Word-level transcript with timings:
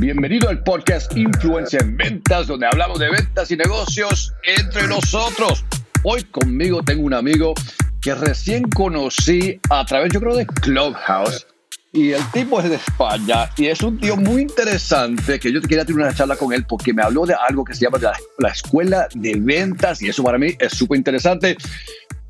Bienvenido 0.00 0.48
al 0.48 0.62
podcast 0.64 1.14
Influencia 1.16 1.78
en 1.80 1.96
Ventas, 1.96 2.46
donde 2.46 2.66
hablamos 2.66 2.98
de 2.98 3.10
ventas 3.10 3.50
y 3.50 3.56
negocios 3.56 4.32
entre 4.42 4.88
nosotros. 4.88 5.64
Hoy 6.02 6.24
conmigo 6.24 6.82
tengo 6.82 7.04
un 7.04 7.12
amigo 7.12 7.52
que 8.00 8.14
recién 8.14 8.62
conocí 8.70 9.60
a 9.68 9.84
través, 9.84 10.10
yo 10.12 10.20
creo, 10.20 10.34
de 10.34 10.46
Clubhouse. 10.46 11.46
Y 11.92 12.12
el 12.12 12.22
tipo 12.32 12.58
es 12.58 12.70
de 12.70 12.76
España 12.76 13.50
y 13.58 13.66
es 13.66 13.82
un 13.82 13.98
tío 13.98 14.16
muy 14.16 14.40
interesante 14.40 15.38
que 15.38 15.52
yo 15.52 15.60
quería 15.60 15.84
tener 15.84 16.00
una 16.02 16.14
charla 16.14 16.36
con 16.36 16.54
él 16.54 16.64
porque 16.66 16.94
me 16.94 17.02
habló 17.02 17.26
de 17.26 17.34
algo 17.34 17.62
que 17.62 17.74
se 17.74 17.84
llama 17.84 17.98
la, 17.98 18.18
la 18.38 18.48
escuela 18.48 19.08
de 19.14 19.34
ventas 19.38 20.00
y 20.00 20.08
eso 20.08 20.22
para 20.22 20.38
mí 20.38 20.54
es 20.58 20.72
súper 20.72 20.96
interesante. 20.96 21.54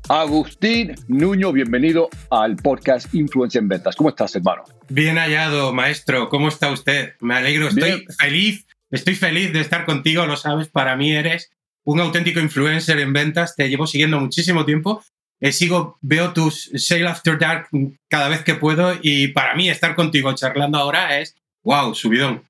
Agustín 0.09 0.95
Nuño, 1.07 1.53
bienvenido 1.53 2.09
al 2.29 2.57
podcast 2.57 3.13
Influencia 3.15 3.59
en 3.59 3.69
Ventas. 3.69 3.95
¿Cómo 3.95 4.09
estás, 4.09 4.35
hermano? 4.35 4.63
Bien 4.89 5.17
hallado, 5.17 5.73
maestro. 5.73 6.27
¿Cómo 6.27 6.49
está 6.49 6.71
usted? 6.71 7.13
Me 7.21 7.35
alegro, 7.35 7.69
estoy 7.69 8.05
feliz, 8.19 8.67
estoy 8.91 9.15
feliz 9.15 9.53
de 9.53 9.61
estar 9.61 9.85
contigo, 9.85 10.25
lo 10.25 10.35
sabes, 10.35 10.67
para 10.67 10.97
mí 10.97 11.13
eres 11.13 11.51
un 11.85 12.01
auténtico 12.01 12.41
influencer 12.41 12.99
en 12.99 13.13
ventas, 13.13 13.55
te 13.55 13.69
llevo 13.69 13.87
siguiendo 13.87 14.19
muchísimo 14.19 14.65
tiempo. 14.65 15.01
Eh, 15.39 15.53
sigo, 15.53 15.97
veo 16.01 16.33
tus 16.33 16.69
Sale 16.75 17.07
After 17.07 17.39
Dark 17.39 17.69
cada 18.09 18.27
vez 18.27 18.43
que 18.43 18.55
puedo 18.55 18.93
y 19.01 19.29
para 19.29 19.55
mí 19.55 19.69
estar 19.69 19.95
contigo 19.95 20.33
charlando 20.33 20.77
ahora 20.77 21.19
es, 21.19 21.35
wow, 21.63 21.95
subidón. 21.95 22.43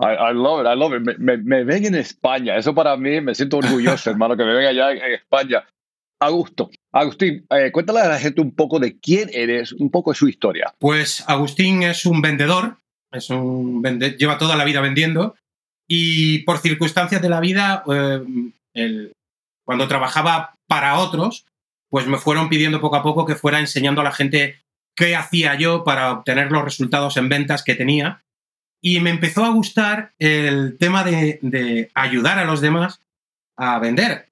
I, 0.00 0.32
love 0.32 0.62
it, 0.62 0.66
I 0.66 0.76
love 0.76 0.94
it. 0.94 1.18
Me, 1.18 1.36
me, 1.36 1.62
ven 1.62 1.84
en 1.84 1.94
España, 1.94 2.56
eso 2.56 2.74
para 2.74 2.96
mí 2.96 3.20
me 3.20 3.34
siento 3.34 3.58
orgulloso, 3.58 4.10
hermano, 4.10 4.36
que 4.36 4.44
me 4.44 4.54
ven 4.54 4.66
allá 4.66 4.90
en 4.92 5.12
España. 5.12 5.64
Agustín, 6.20 7.46
eh, 7.50 7.72
cuéntale 7.72 8.00
a 8.00 8.08
la 8.08 8.18
gente 8.18 8.40
un 8.40 8.54
poco 8.54 8.78
de 8.78 8.98
quién 8.98 9.30
eres, 9.32 9.72
un 9.72 9.90
poco 9.90 10.12
de 10.12 10.16
su 10.16 10.28
historia. 10.28 10.74
Pues 10.78 11.24
Agustín 11.26 11.82
es 11.82 12.04
un 12.04 12.20
vendedor, 12.20 12.76
es 13.10 13.30
un 13.30 13.82
lleva 14.18 14.38
toda 14.38 14.56
la 14.56 14.64
vida 14.64 14.80
vendiendo 14.80 15.34
y 15.88 16.40
por 16.44 16.58
circunstancias 16.58 17.20
de 17.20 17.28
la 17.28 17.40
vida, 17.40 17.82
eh, 18.74 19.12
cuando 19.64 19.88
trabajaba 19.88 20.54
para 20.68 20.98
otros, 20.98 21.46
pues 21.88 22.06
me 22.06 22.18
fueron 22.18 22.48
pidiendo 22.48 22.80
poco 22.80 22.96
a 22.96 23.02
poco 23.02 23.26
que 23.26 23.34
fuera 23.34 23.58
enseñando 23.58 24.00
a 24.00 24.04
la 24.04 24.12
gente 24.12 24.60
qué 24.94 25.16
hacía 25.16 25.56
yo 25.56 25.82
para 25.82 26.12
obtener 26.12 26.52
los 26.52 26.62
resultados 26.62 27.16
en 27.16 27.28
ventas 27.28 27.64
que 27.64 27.74
tenía. 27.74 28.22
Y 28.80 29.00
me 29.00 29.10
empezó 29.10 29.44
a 29.44 29.50
gustar 29.50 30.12
el 30.18 30.78
tema 30.78 31.02
de, 31.02 31.90
ayudar 31.94 32.38
a 32.38 32.44
los 32.44 32.60
demás 32.60 33.00
a 33.56 33.78
vender, 33.80 34.28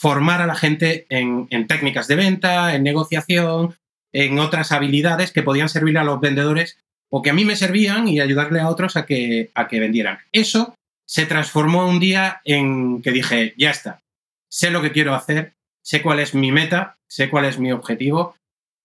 formar 0.00 0.40
a 0.40 0.46
la 0.46 0.54
gente 0.54 1.04
en, 1.10 1.46
técnicas 1.66 2.08
de 2.08 2.16
venta, 2.16 2.74
en 2.74 2.82
negociación, 2.82 3.76
en 4.14 4.38
otras 4.38 4.72
habilidades 4.72 5.30
que 5.30 5.42
podían 5.42 5.68
servir 5.68 5.98
a 5.98 6.04
los 6.04 6.22
vendedores 6.22 6.78
o 7.10 7.20
que 7.20 7.28
a 7.28 7.34
mí 7.34 7.44
me 7.44 7.54
servían 7.54 8.08
y 8.08 8.18
ayudarle 8.18 8.60
a 8.60 8.70
otros 8.70 8.96
a 8.96 9.04
que, 9.04 9.50
a 9.54 9.68
que 9.68 9.78
vendieran. 9.78 10.18
Eso 10.32 10.74
se 11.06 11.26
transformó 11.26 11.86
un 11.86 12.00
día 12.00 12.40
en 12.46 13.02
que 13.02 13.10
dije, 13.10 13.52
ya 13.58 13.70
está, 13.70 14.00
sé 14.48 14.70
lo 14.70 14.80
que 14.80 14.92
quiero 14.92 15.14
hacer, 15.14 15.52
sé 15.82 16.00
cuál 16.00 16.20
es 16.20 16.34
mi 16.34 16.50
meta, 16.50 16.96
sé 17.06 17.28
cuál 17.28 17.44
es 17.44 17.58
mi 17.58 17.70
objetivo 17.70 18.36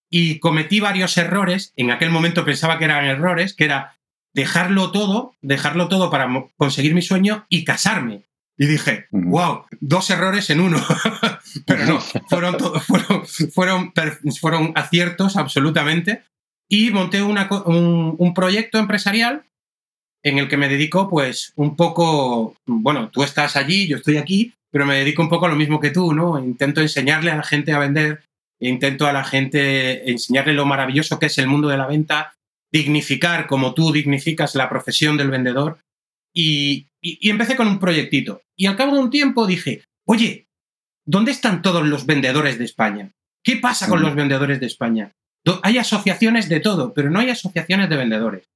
y 0.09 0.39
cometí 0.39 0.81
varios 0.81 1.17
errores, 1.17 1.71
en 1.77 1.91
aquel 1.91 2.09
momento 2.09 2.43
pensaba 2.43 2.77
que 2.77 2.85
eran 2.85 3.05
errores, 3.05 3.53
que 3.53 3.63
era 3.63 3.95
dejarlo 4.33 4.91
todo, 4.91 5.33
dejarlo 5.41 5.87
todo 5.87 6.09
para 6.09 6.27
conseguir 6.57 6.93
mi 6.93 7.01
sueño 7.01 7.45
y 7.47 7.63
casarme. 7.63 8.23
Y 8.57 8.67
dije, 8.67 9.07
wow, 9.11 9.65
dos 9.81 10.09
errores 10.09 10.49
en 10.49 10.61
uno. 10.61 10.81
Pero 11.65 11.85
no, 11.85 11.99
fueron, 11.99 12.55
fueron, 13.53 13.93
fueron, 14.39 14.71
aciertos 14.75 15.35
absolutamente. 15.35 16.23
Y 16.69 16.91
monté 16.91 17.21
un, 17.21 18.33
proyecto 18.33 18.79
empresarial 18.79 19.43
en 20.23 20.39
el 20.39 20.47
que 20.47 20.57
me 20.57 20.69
dedico, 20.69 21.07
pues, 21.09 21.53
un 21.55 21.75
poco, 21.75 22.55
bueno, 22.65 23.09
tú 23.09 23.23
estás 23.23 23.55
allí, 23.55 23.87
yo 23.87 23.97
estoy 23.97 24.17
aquí, 24.17 24.53
pero 24.71 24.85
me 24.85 24.95
dedico 24.95 25.21
un 25.21 25.29
poco 25.29 25.45
a 25.45 25.49
lo 25.49 25.55
mismo 25.55 25.79
que 25.79 25.91
tú, 25.91 26.13
¿no? 26.13 26.39
Intento 26.39 26.81
enseñarle 26.81 27.29
a 27.29 27.35
la 27.35 27.43
gente 27.43 27.73
a 27.73 27.79
vender, 27.79 28.23
intento 28.59 29.05
a 29.05 29.13
la 29.13 29.23
gente 29.23 30.09
enseñarle 30.09 30.53
lo 30.53 30.65
maravilloso 30.65 31.19
que 31.19 31.27
es 31.27 31.37
el 31.37 31.47
mundo 31.47 31.67
de 31.67 31.77
la 31.77 31.85
venta, 31.85 32.33
dignificar 32.71 33.45
como 33.45 33.75
tú 33.75 33.91
dignificas 33.91 34.55
la 34.55 34.67
profesión 34.67 35.17
del 35.17 35.29
vendedor 35.29 35.77
y, 36.33 36.87
empecé 37.29 37.55
con 37.55 37.67
un 37.67 37.79
proyectito. 37.79 38.41
Y 38.55 38.65
al 38.67 38.75
cabo 38.75 38.93
de 38.95 38.99
un 38.99 39.09
tiempo 39.09 39.45
dije, 39.45 39.83
oye, 40.05 40.47
¿dónde 41.05 41.31
están 41.31 41.61
todos 41.61 41.85
los 41.85 42.05
vendedores 42.05 42.57
de 42.57 42.65
España? 42.65 43.11
¿Qué 43.43 43.57
pasa 43.57 43.87
con 43.87 44.01
los 44.01 44.15
vendedores 44.15 44.59
de 44.59 44.65
España? 44.65 45.11
Hay 45.61 45.77
asociaciones 45.77 46.49
de 46.49 46.59
todo, 46.59 46.93
pero 46.93 47.11
no 47.11 47.19
hay 47.19 47.29
asociaciones 47.29 47.89
de 47.89 47.97
vendedores. 47.97 48.49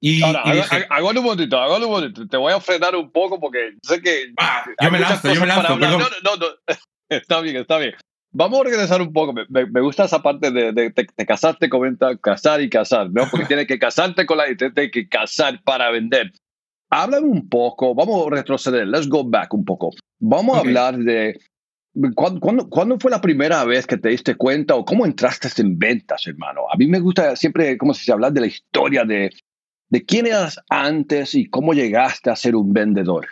Y, 0.00 0.22
Ahora, 0.22 0.42
hago, 0.90 1.08
un 1.08 1.14
momentito, 1.14 1.58
hago 1.58 1.76
un 1.76 1.90
momentito. 1.90 2.28
Te 2.28 2.36
voy 2.36 2.52
a 2.52 2.60
frenar 2.60 2.94
un 2.94 3.10
poco 3.10 3.40
porque 3.40 3.72
sé 3.82 4.02
que. 4.02 4.34
Ah, 4.36 4.66
yo 4.82 4.90
me 4.90 5.00
lanzo, 5.00 5.32
yo 5.32 5.40
me 5.40 5.46
lanzo. 5.46 5.78
No, 5.78 5.98
no, 5.98 5.98
no, 5.98 6.46
Está 7.08 7.40
bien, 7.40 7.56
está 7.56 7.78
bien. 7.78 7.94
Vamos 8.30 8.60
a 8.60 8.64
regresar 8.64 9.00
un 9.00 9.12
poco. 9.12 9.32
Me, 9.48 9.80
gusta 9.80 10.04
esa 10.04 10.20
parte 10.20 10.50
de, 10.50 10.72
de, 10.72 10.90
de, 10.90 11.26
casarte, 11.26 11.70
comenta, 11.70 12.16
casar 12.18 12.60
y 12.60 12.68
casar, 12.68 13.10
¿no? 13.12 13.30
Porque 13.30 13.46
tienes 13.46 13.66
que 13.66 13.78
casarte 13.78 14.26
con 14.26 14.38
la 14.38 14.50
y 14.50 14.56
tienes 14.56 14.90
que 14.90 15.08
casar 15.08 15.62
para 15.62 15.90
vender. 15.90 16.32
Háblame 16.90 17.26
un 17.26 17.48
poco, 17.48 17.94
vamos 17.94 18.26
a 18.26 18.30
retroceder, 18.30 18.86
let's 18.86 19.08
go 19.08 19.24
back 19.24 19.52
un 19.54 19.64
poco. 19.64 19.90
Vamos 20.20 20.56
a 20.56 20.60
hablar 20.60 20.96
de 20.96 21.38
¿cuándo, 22.14 22.68
¿cuándo, 22.68 22.98
fue 22.98 23.10
la 23.10 23.20
primera 23.20 23.64
vez 23.64 23.86
que 23.86 23.96
te 23.96 24.10
diste 24.10 24.34
cuenta 24.36 24.74
o 24.74 24.84
cómo 24.84 25.06
entraste 25.06 25.48
en 25.60 25.78
ventas, 25.78 26.26
hermano. 26.26 26.62
A 26.72 26.76
mí 26.76 26.86
me 26.86 27.00
gusta 27.00 27.36
siempre, 27.36 27.78
como 27.78 27.94
si 27.94 28.04
se 28.04 28.12
habla 28.12 28.30
de 28.30 28.40
la 28.40 28.46
historia 28.46 29.04
de, 29.04 29.30
de 29.88 30.04
quién 30.04 30.26
eras 30.26 30.60
antes 30.68 31.34
y 31.34 31.46
cómo 31.46 31.72
llegaste 31.74 32.30
a 32.30 32.36
ser 32.36 32.56
un 32.56 32.72
vendedor. 32.72 33.28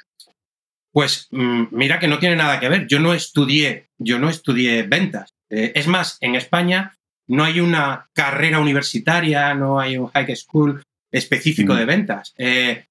Pues 0.93 1.29
mm, 1.31 1.65
mira 1.71 1.99
que 1.99 2.09
no 2.09 2.19
tiene 2.19 2.37
nada 2.37 2.61
que 2.61 2.69
ver. 2.69 2.87
Yo 2.87 3.01
no 3.01 3.15
estudié, 3.15 3.89
yo 3.99 4.19
no 4.19 4.29
estudié 4.29 4.83
ventas. 4.83 5.35
Eh, 5.51 5.73
es 5.75 5.87
más, 5.87 6.19
en 6.21 6.35
España 6.35 6.97
no 7.27 7.45
hay 7.45 7.61
una 7.61 8.11
carrera 8.13 8.61
universitaria, 8.61 9.55
no 9.55 9.81
hay 9.81 9.97
un 9.97 10.09
high 10.09 10.37
school 10.37 10.83
específico 11.11 11.75
de 11.75 11.85
ventas. 11.85 12.35
Eh, 12.37 12.85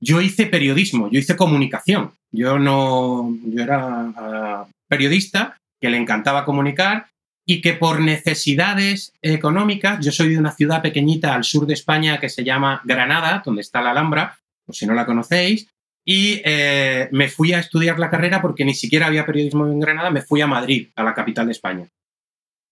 yo 0.00 0.20
hice 0.20 0.46
periodismo, 0.46 1.10
yo 1.10 1.18
hice 1.18 1.36
comunicación. 1.36 2.12
Yo 2.32 2.58
no, 2.58 3.34
yo 3.44 3.62
era 3.62 4.12
ah, 4.16 4.66
periodista 4.88 5.56
que 5.80 5.90
le 5.90 5.96
encantaba 5.96 6.44
comunicar 6.44 7.06
y 7.46 7.60
que 7.60 7.74
por 7.74 8.00
necesidades 8.00 9.12
económicas, 9.22 10.04
yo 10.04 10.10
soy 10.10 10.30
de 10.30 10.38
una 10.38 10.52
ciudad 10.52 10.82
pequeñita 10.82 11.34
al 11.34 11.44
sur 11.44 11.66
de 11.66 11.74
España 11.74 12.18
que 12.18 12.28
se 12.28 12.44
llama 12.44 12.82
Granada, 12.84 13.42
donde 13.44 13.62
está 13.62 13.80
la 13.80 13.92
Alhambra, 13.92 14.38
por 14.64 14.74
si 14.74 14.84
no 14.84 14.94
la 14.94 15.06
conocéis, 15.06 15.68
y 16.04 16.40
eh, 16.44 17.08
me 17.12 17.28
fui 17.28 17.52
a 17.52 17.60
estudiar 17.60 17.98
la 17.98 18.10
carrera 18.10 18.42
porque 18.42 18.64
ni 18.64 18.74
siquiera 18.74 19.06
había 19.06 19.26
periodismo 19.26 19.66
en 19.66 19.78
Granada, 19.78 20.10
me 20.10 20.22
fui 20.22 20.40
a 20.40 20.46
Madrid, 20.48 20.88
a 20.96 21.04
la 21.04 21.14
capital 21.14 21.46
de 21.46 21.52
España. 21.52 21.88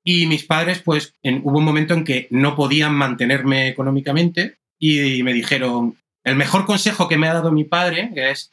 Y 0.04 0.26
mis 0.26 0.44
padres, 0.44 0.82
pues, 0.82 1.14
hubo 1.22 1.58
un 1.58 1.64
momento 1.64 1.94
en 1.94 2.04
que 2.04 2.26
no 2.30 2.54
podían 2.54 2.94
mantenerme 2.94 3.68
económicamente 3.68 4.56
y 4.78 5.22
me 5.22 5.32
dijeron, 5.32 5.96
el 6.24 6.36
mejor 6.36 6.64
consejo 6.64 7.08
que 7.08 7.18
me 7.18 7.28
ha 7.28 7.34
dado 7.34 7.52
mi 7.52 7.64
padre, 7.64 8.10
que 8.14 8.30
es 8.30 8.50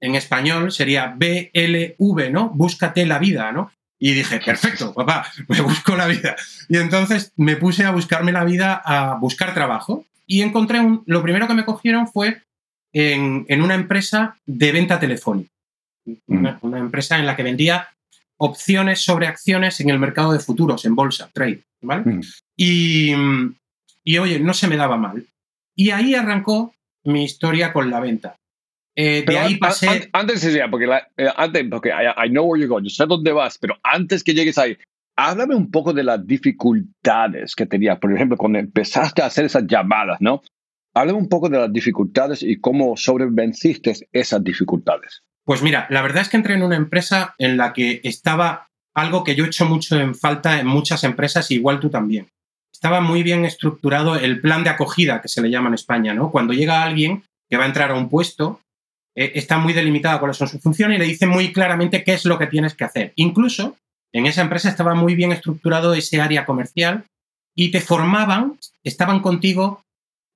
en 0.00 0.14
español, 0.14 0.70
sería 0.70 1.14
BLV, 1.16 2.30
¿no? 2.30 2.50
Búscate 2.50 3.04
la 3.04 3.18
vida, 3.18 3.50
¿no? 3.52 3.72
Y 3.98 4.12
dije, 4.12 4.40
perfecto, 4.40 4.94
papá, 4.94 5.26
me 5.48 5.60
busco 5.60 5.96
la 5.96 6.06
vida. 6.06 6.36
Y 6.68 6.76
entonces 6.76 7.32
me 7.36 7.56
puse 7.56 7.84
a 7.84 7.90
buscarme 7.90 8.30
la 8.30 8.44
vida, 8.44 8.80
a 8.84 9.14
buscar 9.14 9.54
trabajo. 9.54 10.06
Y 10.26 10.42
encontré 10.42 10.80
un, 10.80 11.02
lo 11.06 11.22
primero 11.22 11.48
que 11.48 11.54
me 11.54 11.64
cogieron 11.64 12.06
fue 12.06 12.42
en, 12.92 13.62
una 13.62 13.74
empresa 13.74 14.38
de 14.46 14.72
venta 14.72 15.00
telefónica. 15.00 15.50
Mm. 16.26 16.46
Una, 16.62 16.78
empresa 16.78 17.18
en 17.18 17.26
la 17.26 17.34
que 17.34 17.42
vendía 17.42 17.88
opciones 18.36 19.00
sobre 19.00 19.26
acciones 19.26 19.80
en 19.80 19.90
el 19.90 19.98
mercado 19.98 20.32
de 20.32 20.38
futuros, 20.38 20.84
en 20.84 20.94
bolsa, 20.94 21.28
trade, 21.32 21.64
¿vale? 21.82 22.02
Mm. 22.04 22.20
Y, 22.56 23.12
y 24.04 24.18
oye, 24.18 24.38
no 24.38 24.54
se 24.54 24.68
me 24.68 24.76
daba 24.76 24.96
mal. 24.96 25.26
Y 25.74 25.90
ahí 25.90 26.14
arrancó 26.14 26.72
mi 27.04 27.24
historia 27.24 27.72
con 27.72 27.90
la 27.90 28.00
venta. 28.00 28.36
Eh, 28.96 29.24
de 29.24 29.38
ahí 29.38 29.56
pasé. 29.56 30.10
antes, 30.12 30.44
porque, 30.70 30.86
eh, 31.16 31.28
antes, 31.36 31.64
porque 31.70 31.90
I, 31.90 32.28
know 32.30 32.44
where 32.44 32.60
you're 32.60 32.68
going, 32.68 32.82
yo 32.82 32.90
sé 32.90 33.06
dónde 33.06 33.32
vas, 33.32 33.56
pero 33.58 33.76
antes 33.84 34.24
que 34.24 34.34
llegues 34.34 34.58
ahí, 34.58 34.76
háblame 35.16 35.54
un 35.54 35.70
poco 35.70 35.92
de 35.92 36.02
las 36.02 36.26
dificultades 36.26 37.54
que 37.54 37.66
tenías. 37.66 37.98
Por 37.98 38.12
ejemplo, 38.12 38.36
cuando 38.36 38.58
empezaste 38.58 39.22
a 39.22 39.26
hacer 39.26 39.44
esas 39.44 39.66
llamadas, 39.68 40.20
¿no? 40.20 40.42
Háblame 40.94 41.18
un 41.18 41.28
poco 41.28 41.48
de 41.48 41.58
las 41.58 41.72
dificultades 41.72 42.42
y 42.42 42.58
cómo 42.60 42.96
sobrevenciste 42.96 43.94
esas 44.10 44.42
dificultades. 44.42 45.22
Pues 45.44 45.62
mira, 45.62 45.86
la 45.90 46.02
verdad 46.02 46.22
es 46.22 46.28
que 46.28 46.36
entré 46.36 46.54
en 46.54 46.64
una 46.64 46.76
empresa 46.76 47.34
en 47.38 47.56
la 47.56 47.72
que 47.72 48.00
estaba 48.02 48.66
algo 48.94 49.22
que 49.22 49.36
yo 49.36 49.44
he 49.44 49.48
hecho 49.48 49.64
mucho 49.64 49.98
en 50.00 50.16
falta 50.16 50.58
en 50.58 50.66
muchas 50.66 51.04
empresas, 51.04 51.52
igual 51.52 51.78
tú 51.78 51.88
también 51.88 52.28
estaba 52.78 53.00
muy 53.00 53.24
bien 53.24 53.44
estructurado 53.44 54.14
el 54.14 54.40
plan 54.40 54.62
de 54.62 54.70
acogida, 54.70 55.20
que 55.20 55.26
se 55.26 55.42
le 55.42 55.50
llama 55.50 55.68
en 55.68 55.74
España, 55.74 56.14
¿no? 56.14 56.30
Cuando 56.30 56.52
llega 56.52 56.84
alguien 56.84 57.24
que 57.50 57.56
va 57.56 57.64
a 57.64 57.66
entrar 57.66 57.90
a 57.90 57.94
un 57.94 58.08
puesto, 58.08 58.60
eh, 59.16 59.32
está 59.34 59.58
muy 59.58 59.72
delimitada 59.72 60.20
cuáles 60.20 60.36
son 60.36 60.46
sus 60.46 60.62
funciones 60.62 60.96
y 60.96 61.00
le 61.00 61.06
dice 61.06 61.26
muy 61.26 61.52
claramente 61.52 62.04
qué 62.04 62.14
es 62.14 62.24
lo 62.24 62.38
que 62.38 62.46
tienes 62.46 62.74
que 62.74 62.84
hacer. 62.84 63.12
Incluso 63.16 63.76
en 64.12 64.26
esa 64.26 64.42
empresa 64.42 64.68
estaba 64.68 64.94
muy 64.94 65.16
bien 65.16 65.32
estructurado 65.32 65.92
ese 65.92 66.20
área 66.20 66.46
comercial 66.46 67.04
y 67.56 67.72
te 67.72 67.80
formaban, 67.80 68.58
estaban 68.84 69.20
contigo 69.20 69.82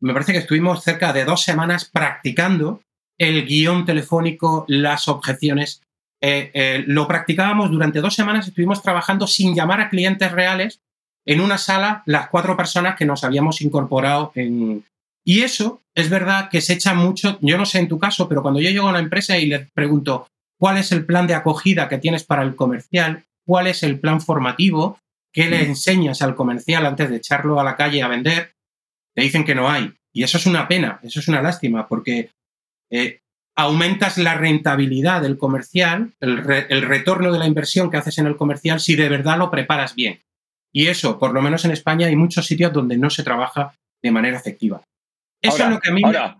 me 0.02 0.12
parece 0.12 0.32
que 0.32 0.40
estuvimos 0.40 0.82
cerca 0.82 1.12
de 1.12 1.24
dos 1.24 1.42
semanas 1.42 1.84
practicando 1.84 2.82
el 3.18 3.46
guion 3.46 3.84
telefónico, 3.84 4.64
las 4.66 5.06
objeciones. 5.06 5.80
Eh, 6.20 6.50
eh, 6.54 6.84
lo 6.88 7.06
practicábamos 7.06 7.70
durante 7.70 8.00
dos 8.00 8.14
semanas, 8.14 8.48
estuvimos 8.48 8.82
trabajando 8.82 9.28
sin 9.28 9.54
llamar 9.54 9.80
a 9.80 9.88
clientes 9.88 10.30
reales 10.32 10.80
en 11.26 11.40
una 11.40 11.58
sala, 11.58 12.02
las 12.06 12.28
cuatro 12.28 12.56
personas 12.56 12.96
que 12.96 13.06
nos 13.06 13.24
habíamos 13.24 13.60
incorporado 13.60 14.32
en... 14.34 14.84
Y 15.24 15.42
eso 15.42 15.80
es 15.94 16.10
verdad 16.10 16.48
que 16.50 16.60
se 16.60 16.72
echa 16.72 16.94
mucho, 16.94 17.38
yo 17.40 17.56
no 17.56 17.64
sé 17.64 17.78
en 17.78 17.88
tu 17.88 17.98
caso, 17.98 18.28
pero 18.28 18.42
cuando 18.42 18.60
yo 18.60 18.70
llego 18.70 18.88
a 18.88 18.90
una 18.90 18.98
empresa 18.98 19.38
y 19.38 19.46
les 19.46 19.70
pregunto 19.70 20.26
cuál 20.58 20.78
es 20.78 20.90
el 20.90 21.04
plan 21.04 21.26
de 21.28 21.34
acogida 21.34 21.88
que 21.88 21.98
tienes 21.98 22.24
para 22.24 22.42
el 22.42 22.56
comercial, 22.56 23.24
cuál 23.46 23.68
es 23.68 23.82
el 23.84 24.00
plan 24.00 24.20
formativo, 24.20 24.98
qué 25.32 25.48
le 25.48 25.64
mm. 25.64 25.68
enseñas 25.68 26.22
al 26.22 26.34
comercial 26.34 26.86
antes 26.86 27.08
de 27.08 27.16
echarlo 27.16 27.60
a 27.60 27.64
la 27.64 27.76
calle 27.76 28.02
a 28.02 28.08
vender, 28.08 28.52
te 29.14 29.22
dicen 29.22 29.44
que 29.44 29.54
no 29.54 29.68
hay. 29.68 29.92
Y 30.12 30.24
eso 30.24 30.38
es 30.38 30.46
una 30.46 30.68
pena, 30.68 31.00
eso 31.02 31.20
es 31.20 31.28
una 31.28 31.40
lástima, 31.40 31.86
porque 31.86 32.30
eh, 32.90 33.20
aumentas 33.56 34.18
la 34.18 34.34
rentabilidad 34.34 35.22
del 35.22 35.38
comercial, 35.38 36.12
el, 36.20 36.42
retorno 36.82 37.32
de 37.32 37.38
la 37.38 37.46
inversión 37.46 37.90
que 37.90 37.96
haces 37.96 38.18
en 38.18 38.26
el 38.26 38.36
comercial 38.36 38.80
si 38.80 38.96
de 38.96 39.08
verdad 39.08 39.38
lo 39.38 39.50
preparas 39.50 39.94
bien. 39.94 40.20
Y 40.72 40.86
eso, 40.88 41.18
por 41.18 41.32
lo 41.32 41.42
menos 41.42 41.64
en 41.64 41.72
España, 41.72 42.06
hay 42.06 42.16
muchos 42.16 42.46
sitios 42.46 42.72
donde 42.72 42.96
no 42.96 43.10
se 43.10 43.22
trabaja 43.22 43.74
de 44.02 44.10
manera 44.10 44.38
efectiva. 44.38 44.82
Eso 45.40 45.64
es 45.64 45.70
lo 45.70 45.80
que 45.80 45.90
a 45.90 45.92
mí 45.92 46.02
ahora, 46.04 46.38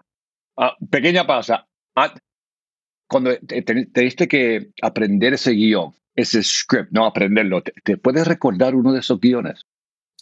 ah, 0.56 0.76
pequeña 0.90 1.26
pausa. 1.26 1.66
Ah, 1.96 2.14
cuando 3.08 3.36
te, 3.36 3.62
diste 3.94 4.26
que 4.26 4.70
aprender 4.80 5.34
ese 5.34 5.52
guion, 5.52 5.92
ese 6.14 6.42
script, 6.42 6.92
no 6.92 7.04
aprenderlo, 7.04 7.62
¿te, 7.62 7.96
puedes 7.98 8.26
recordar 8.26 8.74
uno 8.74 8.92
de 8.92 9.00
esos 9.00 9.20
guiones? 9.20 9.66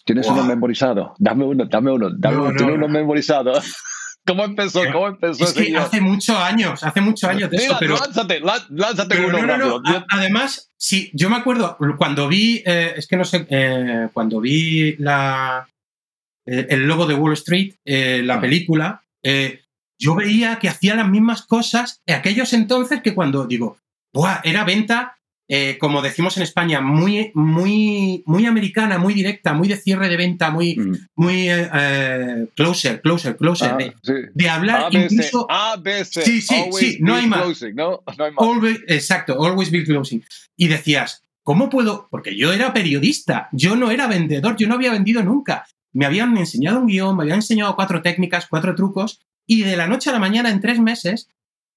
¿Tienes 0.04 0.26
uno 0.26 0.44
memorizado? 0.44 1.14
Dame 1.18 1.44
uno, 1.44 1.66
dame 1.66 1.92
uno, 1.92 2.10
dame 2.10 2.38
uno, 2.38 2.56
¿tienes 2.56 2.74
uno 2.74 2.88
memorizado? 2.88 3.52
¿Cómo 4.26 4.44
empezó? 4.44 4.82
¿Cómo 4.92 5.08
empezó? 5.08 5.44
Es 5.44 5.52
que 5.52 5.76
hace 5.76 6.00
muchos 6.00 6.36
años, 6.36 6.82
hace 6.84 7.00
muchos 7.00 7.28
años 7.28 7.50
de 7.50 7.56
eso, 7.56 7.76
pero... 7.80 7.96
Lánzate, 7.96 8.40
lánzate 8.40 9.24
uno. 9.24 9.46
No, 9.46 9.56
no, 9.56 9.80
no. 9.80 10.06
Además, 10.08 10.70
sí, 10.76 11.10
yo 11.14 11.30
me 11.30 11.36
acuerdo, 11.36 11.76
cuando 11.96 12.28
vi, 12.28 12.62
eh, 12.66 12.94
es 12.96 13.06
que 13.06 13.16
no 13.16 13.24
sé, 13.24 13.46
eh, 13.48 14.08
cuando 14.12 14.40
vi 14.40 14.96
la, 14.96 15.68
eh, 16.46 16.66
el 16.70 16.86
logo 16.86 17.06
de 17.06 17.14
Wall 17.14 17.32
Street, 17.32 17.74
la 17.84 18.34
ah. 18.34 18.40
película, 18.40 19.02
yo 19.98 20.14
veía 20.14 20.58
que 20.58 20.68
hacía 20.68 20.94
las 20.94 21.08
mismas 21.08 21.42
cosas 21.42 22.00
en 22.06 22.16
aquellos 22.16 22.52
entonces 22.52 23.02
que 23.02 23.14
cuando 23.14 23.46
digo, 23.46 23.78
Buah, 24.12 24.40
era 24.44 24.64
venta 24.64 25.19
eh, 25.52 25.78
como 25.78 26.00
decimos 26.00 26.36
en 26.36 26.44
España, 26.44 26.80
muy, 26.80 27.32
muy, 27.34 28.22
muy 28.24 28.46
americana, 28.46 28.98
muy 28.98 29.14
directa, 29.14 29.52
muy 29.52 29.66
de 29.66 29.76
cierre 29.76 30.08
de 30.08 30.16
venta, 30.16 30.52
muy, 30.52 30.76
mm. 30.76 30.92
muy 31.16 31.50
eh, 31.50 31.68
eh, 31.74 32.46
closer, 32.54 33.00
closer, 33.00 33.36
closer, 33.36 33.92
de, 34.32 34.48
ah, 34.48 34.54
hablar 34.54 34.94
incluso... 34.94 35.48
sí, 36.04 36.40
sí, 36.40 36.70
sí, 36.70 36.98
no 37.00 37.16
hay 37.16 37.26
más. 37.26 37.60
exacto, 38.86 39.44
always 39.44 39.72
be 39.72 39.82
closing. 39.82 40.24
Y 40.56 40.68
decías, 40.68 41.24
¿cómo 41.42 41.68
puedo? 41.68 42.06
Porque 42.12 42.36
yo 42.36 42.52
era 42.52 42.72
periodista, 42.72 43.48
yo 43.50 43.74
no 43.74 43.90
era 43.90 44.06
vendedor, 44.06 44.54
yo 44.56 44.68
no 44.68 44.76
había 44.76 44.92
vendido 44.92 45.24
nunca. 45.24 45.66
Me 45.92 46.06
habían 46.06 46.38
enseñado 46.38 46.78
un 46.78 46.86
guion, 46.86 47.16
me 47.16 47.24
habían 47.24 47.38
enseñado 47.38 47.74
cuatro 47.74 48.02
técnicas, 48.02 48.46
cuatro 48.48 48.76
trucos, 48.76 49.18
y 49.48 49.62
de 49.62 49.76
la 49.76 49.88
noche 49.88 50.10
a 50.10 50.12
la 50.12 50.20
mañana, 50.20 50.48
en 50.48 50.60
tres 50.60 50.78
meses, 50.78 51.28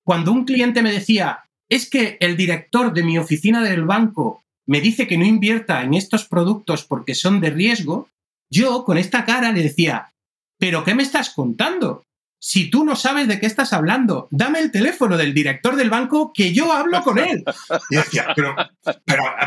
cuando 0.03 0.31
un 0.31 0.45
cliente 0.45 0.83
me 0.83 0.91
decía, 0.91 1.45
es 1.75 1.89
que 1.89 2.17
el 2.19 2.37
director 2.37 2.93
de 2.93 3.03
mi 3.03 3.17
oficina 3.17 3.63
del 3.63 3.83
banco 3.83 4.43
me 4.65 4.81
dice 4.81 5.07
que 5.07 5.17
no 5.17 5.25
invierta 5.25 5.83
en 5.83 5.93
estos 5.93 6.25
productos 6.25 6.83
porque 6.83 7.15
son 7.15 7.41
de 7.41 7.49
riesgo, 7.49 8.09
yo 8.49 8.83
con 8.85 8.97
esta 8.97 9.25
cara 9.25 9.51
le 9.51 9.63
decía, 9.63 10.13
¿pero 10.57 10.83
qué 10.83 10.95
me 10.95 11.03
estás 11.03 11.31
contando? 11.31 12.05
Si 12.39 12.69
tú 12.69 12.83
no 12.83 12.95
sabes 12.95 13.27
de 13.27 13.39
qué 13.39 13.45
estás 13.45 13.71
hablando, 13.71 14.27
dame 14.29 14.59
el 14.59 14.69
teléfono 14.69 15.17
del 15.17 15.33
director 15.33 15.77
del 15.77 15.89
banco 15.89 16.31
que 16.33 16.53
yo 16.53 16.73
hablo 16.73 17.01
con 17.01 17.17
él. 17.17 17.43
Y 17.89 17.95
decía, 17.95 18.27
pero, 18.35 18.55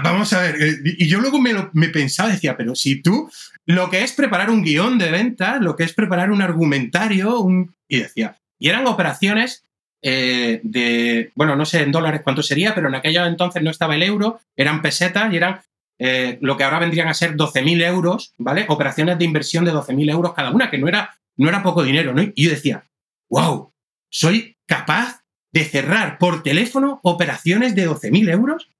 vamos 0.02 0.32
a 0.32 0.40
ver. 0.40 0.62
Eh, 0.62 0.78
y 0.98 1.06
yo 1.06 1.20
luego 1.20 1.38
me, 1.38 1.52
me 1.74 1.88
pensaba, 1.90 2.30
decía, 2.30 2.56
pero 2.56 2.74
si 2.74 3.02
tú 3.02 3.30
lo 3.66 3.90
que 3.90 4.02
es 4.02 4.12
preparar 4.12 4.50
un 4.50 4.62
guion 4.62 4.96
de 4.98 5.10
venta, 5.10 5.58
lo 5.58 5.76
que 5.76 5.84
es 5.84 5.92
preparar 5.92 6.30
un 6.30 6.40
argumentario, 6.40 7.40
un... 7.40 7.74
y 7.86 7.98
decía, 7.98 8.38
y 8.58 8.68
eran 8.68 8.86
operaciones 8.86 9.65
eh, 10.08 10.60
de, 10.62 11.32
bueno, 11.34 11.56
no 11.56 11.64
sé 11.64 11.82
en 11.82 11.90
dólares 11.90 12.20
cuánto 12.22 12.40
sería, 12.40 12.76
pero 12.76 12.86
en 12.86 12.94
aquella 12.94 13.26
entonces 13.26 13.60
no 13.60 13.72
estaba 13.72 13.96
el 13.96 14.04
euro, 14.04 14.38
eran 14.54 14.80
pesetas 14.80 15.32
y 15.32 15.36
eran 15.36 15.62
eh, 15.98 16.38
lo 16.42 16.56
que 16.56 16.62
ahora 16.62 16.78
vendrían 16.78 17.08
a 17.08 17.14
ser 17.14 17.34
12.000 17.34 17.84
euros, 17.84 18.32
¿vale? 18.38 18.66
Operaciones 18.68 19.18
de 19.18 19.24
inversión 19.24 19.64
de 19.64 19.72
12.000 19.72 20.08
euros 20.12 20.32
cada 20.32 20.52
una, 20.52 20.70
que 20.70 20.78
no 20.78 20.86
era, 20.86 21.18
no 21.36 21.48
era 21.48 21.64
poco 21.64 21.82
dinero, 21.82 22.14
¿no? 22.14 22.22
Y 22.22 22.44
yo 22.44 22.50
decía, 22.50 22.84
wow, 23.28 23.72
soy 24.08 24.56
capaz 24.64 25.24
de 25.52 25.64
cerrar 25.64 26.18
por 26.18 26.44
teléfono 26.44 27.00
operaciones 27.02 27.74
de 27.74 27.88
12.000 27.88 28.30
euros. 28.30 28.70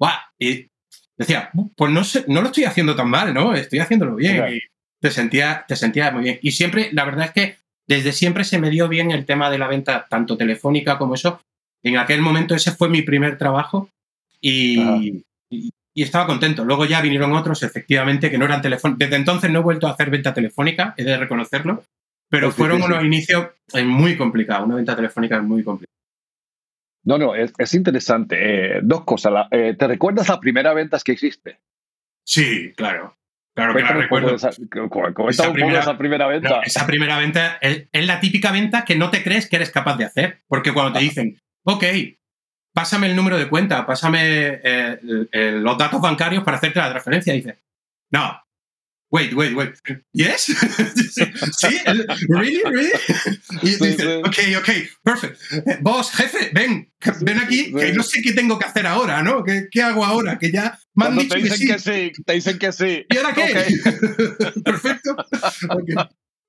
¡Wow! 0.00 0.10
Y 0.36 0.68
decía, 1.16 1.52
pues 1.76 1.92
no, 1.92 2.02
sé, 2.02 2.24
no 2.26 2.40
lo 2.40 2.48
estoy 2.48 2.64
haciendo 2.64 2.96
tan 2.96 3.08
mal, 3.08 3.32
¿no? 3.32 3.54
Estoy 3.54 3.78
haciéndolo 3.78 4.16
bien. 4.16 4.52
Y 4.52 4.58
te 5.00 5.12
sentía, 5.12 5.64
te 5.68 5.76
sentía 5.76 6.10
muy 6.10 6.24
bien. 6.24 6.40
Y 6.42 6.50
siempre, 6.50 6.90
la 6.92 7.04
verdad 7.04 7.26
es 7.26 7.30
que 7.30 7.61
desde 7.86 8.12
siempre 8.12 8.44
se 8.44 8.58
me 8.58 8.70
dio 8.70 8.88
bien 8.88 9.10
el 9.10 9.26
tema 9.26 9.50
de 9.50 9.58
la 9.58 9.68
venta, 9.68 10.06
tanto 10.08 10.36
telefónica 10.36 10.98
como 10.98 11.14
eso. 11.14 11.40
En 11.82 11.96
aquel 11.96 12.20
momento 12.20 12.54
ese 12.54 12.72
fue 12.72 12.88
mi 12.88 13.02
primer 13.02 13.38
trabajo 13.38 13.88
y, 14.40 15.24
estaba 15.94 16.26
contento. 16.26 16.64
Luego 16.64 16.84
ya 16.86 17.00
vinieron 17.00 17.32
otros, 17.32 17.62
efectivamente, 17.62 18.30
que 18.30 18.38
no 18.38 18.44
eran 18.44 18.62
telefónicos. 18.62 18.98
Desde 18.98 19.16
entonces 19.16 19.50
no 19.50 19.60
he 19.60 19.62
vuelto 19.62 19.86
a 19.86 19.90
hacer 19.90 20.10
venta 20.10 20.32
telefónica, 20.32 20.94
he 20.96 21.04
de 21.04 21.16
reconocerlo, 21.16 21.84
pero 22.30 22.50
fueron 22.50 22.82
unos 22.82 23.04
inicios 23.04 23.48
muy 23.84 24.16
complicados. 24.16 24.66
Una 24.66 24.76
venta 24.76 24.96
telefónica 24.96 25.36
es 25.36 25.42
muy 25.42 25.62
complicada. 25.62 25.92
No, 27.04 27.18
no, 27.18 27.34
es, 27.34 27.74
interesante. 27.74 28.76
Eh, 28.76 28.80
dos 28.82 29.04
cosas. 29.04 29.48
Eh, 29.50 29.74
¿Te 29.76 29.86
recuerdas 29.88 30.28
las 30.28 30.38
primeras 30.38 30.74
ventas 30.74 31.02
que 31.02 31.12
hiciste? 31.12 31.58
Sí, 32.24 32.72
claro. 32.76 33.16
Claro 33.54 33.74
que 33.74 33.82
la 33.82 33.88
recuerdo. 33.88 34.34
Esa, 34.34 34.48
esa, 34.48 35.52
primera, 35.52 35.80
esa 35.80 35.98
primera 35.98 36.26
venta? 36.26 36.60
esa 36.64 36.86
primera 36.86 37.18
venta 37.18 37.58
es, 37.60 37.86
la 37.92 38.20
típica 38.20 38.50
venta 38.50 38.84
que 38.84 38.96
no 38.96 39.10
te 39.10 39.22
crees 39.22 39.48
que 39.48 39.56
eres 39.56 39.70
capaz 39.70 39.96
de 39.96 40.06
hacer. 40.06 40.42
Porque 40.48 40.72
cuando 40.72 40.98
te 40.98 41.04
dicen, 41.04 41.38
ok, 41.64 41.84
pásame 42.72 43.08
el 43.08 43.16
número 43.16 43.38
de 43.38 43.48
cuenta, 43.48 43.84
pásame 43.86 44.60
eh, 44.62 44.98
los 45.60 45.76
datos 45.76 46.00
bancarios 46.00 46.44
para 46.44 46.56
hacerte 46.56 46.78
la 46.78 46.90
transferencia, 46.90 47.34
dices, 47.34 47.58
no, 48.10 48.42
wait, 49.12 49.34
wait, 49.34 49.54
wait, 49.54 49.74
yes? 50.12 50.46
¿Sí? 51.58 51.78
¿Really? 52.28 52.62
¿Really? 52.64 52.90
Y 53.60 53.76
dices, 53.76 54.22
ok, 54.24 54.38
ok, 54.58 54.70
perfect. 55.02 55.38
Vos, 55.82 56.10
jefe, 56.10 56.50
ven, 56.54 56.90
ven 57.20 57.38
aquí, 57.38 57.72
que 57.72 57.92
no 57.92 58.02
sé 58.02 58.22
qué 58.22 58.32
tengo 58.32 58.58
que 58.58 58.64
hacer 58.64 58.86
ahora, 58.86 59.22
¿no? 59.22 59.44
¿Qué, 59.44 59.68
qué 59.70 59.82
hago 59.82 60.04
ahora? 60.04 60.38
Que 60.38 60.50
ya 60.50 60.78
me 60.94 61.06
han 61.06 61.18
dicho 61.18 61.34
te 61.34 61.42
dicen 61.42 61.68
que 61.68 61.78
sí. 61.78 62.12
Te 62.24 62.32
dicen 62.32 62.58
que 62.58 62.72
sí. 62.72 63.06
¿Y 63.08 63.16
ahora 63.18 63.34
qué? 63.34 63.66
Perfecto. 64.64 65.14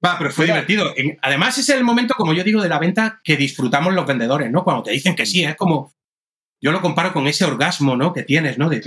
Va, 0.04 0.18
pero 0.18 0.32
fue 0.32 0.46
divertido. 0.46 0.94
Además, 1.22 1.58
es 1.58 1.70
el 1.70 1.84
momento, 1.84 2.14
como 2.18 2.34
yo 2.34 2.44
digo, 2.44 2.62
de 2.62 2.70
la 2.70 2.80
venta 2.80 3.22
que 3.24 3.38
disfrutamos 3.38 3.94
los 3.94 4.06
vendedores, 4.06 4.50
¿no? 4.52 4.64
Cuando 4.64 4.84
te 4.84 4.92
dicen 4.92 5.16
que 5.16 5.26
sí, 5.26 5.44
es 5.44 5.56
como. 5.56 5.94
Yo 6.62 6.72
lo 6.72 6.82
comparo 6.82 7.12
con 7.12 7.28
ese 7.28 7.44
orgasmo, 7.44 7.98
¿no? 7.98 8.14
Que 8.14 8.24
tienes, 8.24 8.58
¿no? 8.58 8.70
De, 8.70 8.80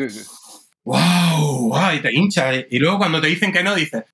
¡Wow! 0.86 1.74
Y 1.94 2.00
te 2.00 2.14
hincha. 2.14 2.54
Y 2.54 2.78
luego 2.78 2.98
cuando 2.98 3.20
te 3.20 3.26
dicen 3.26 3.52
que 3.52 3.62
no, 3.62 3.74
dices. 3.74 4.04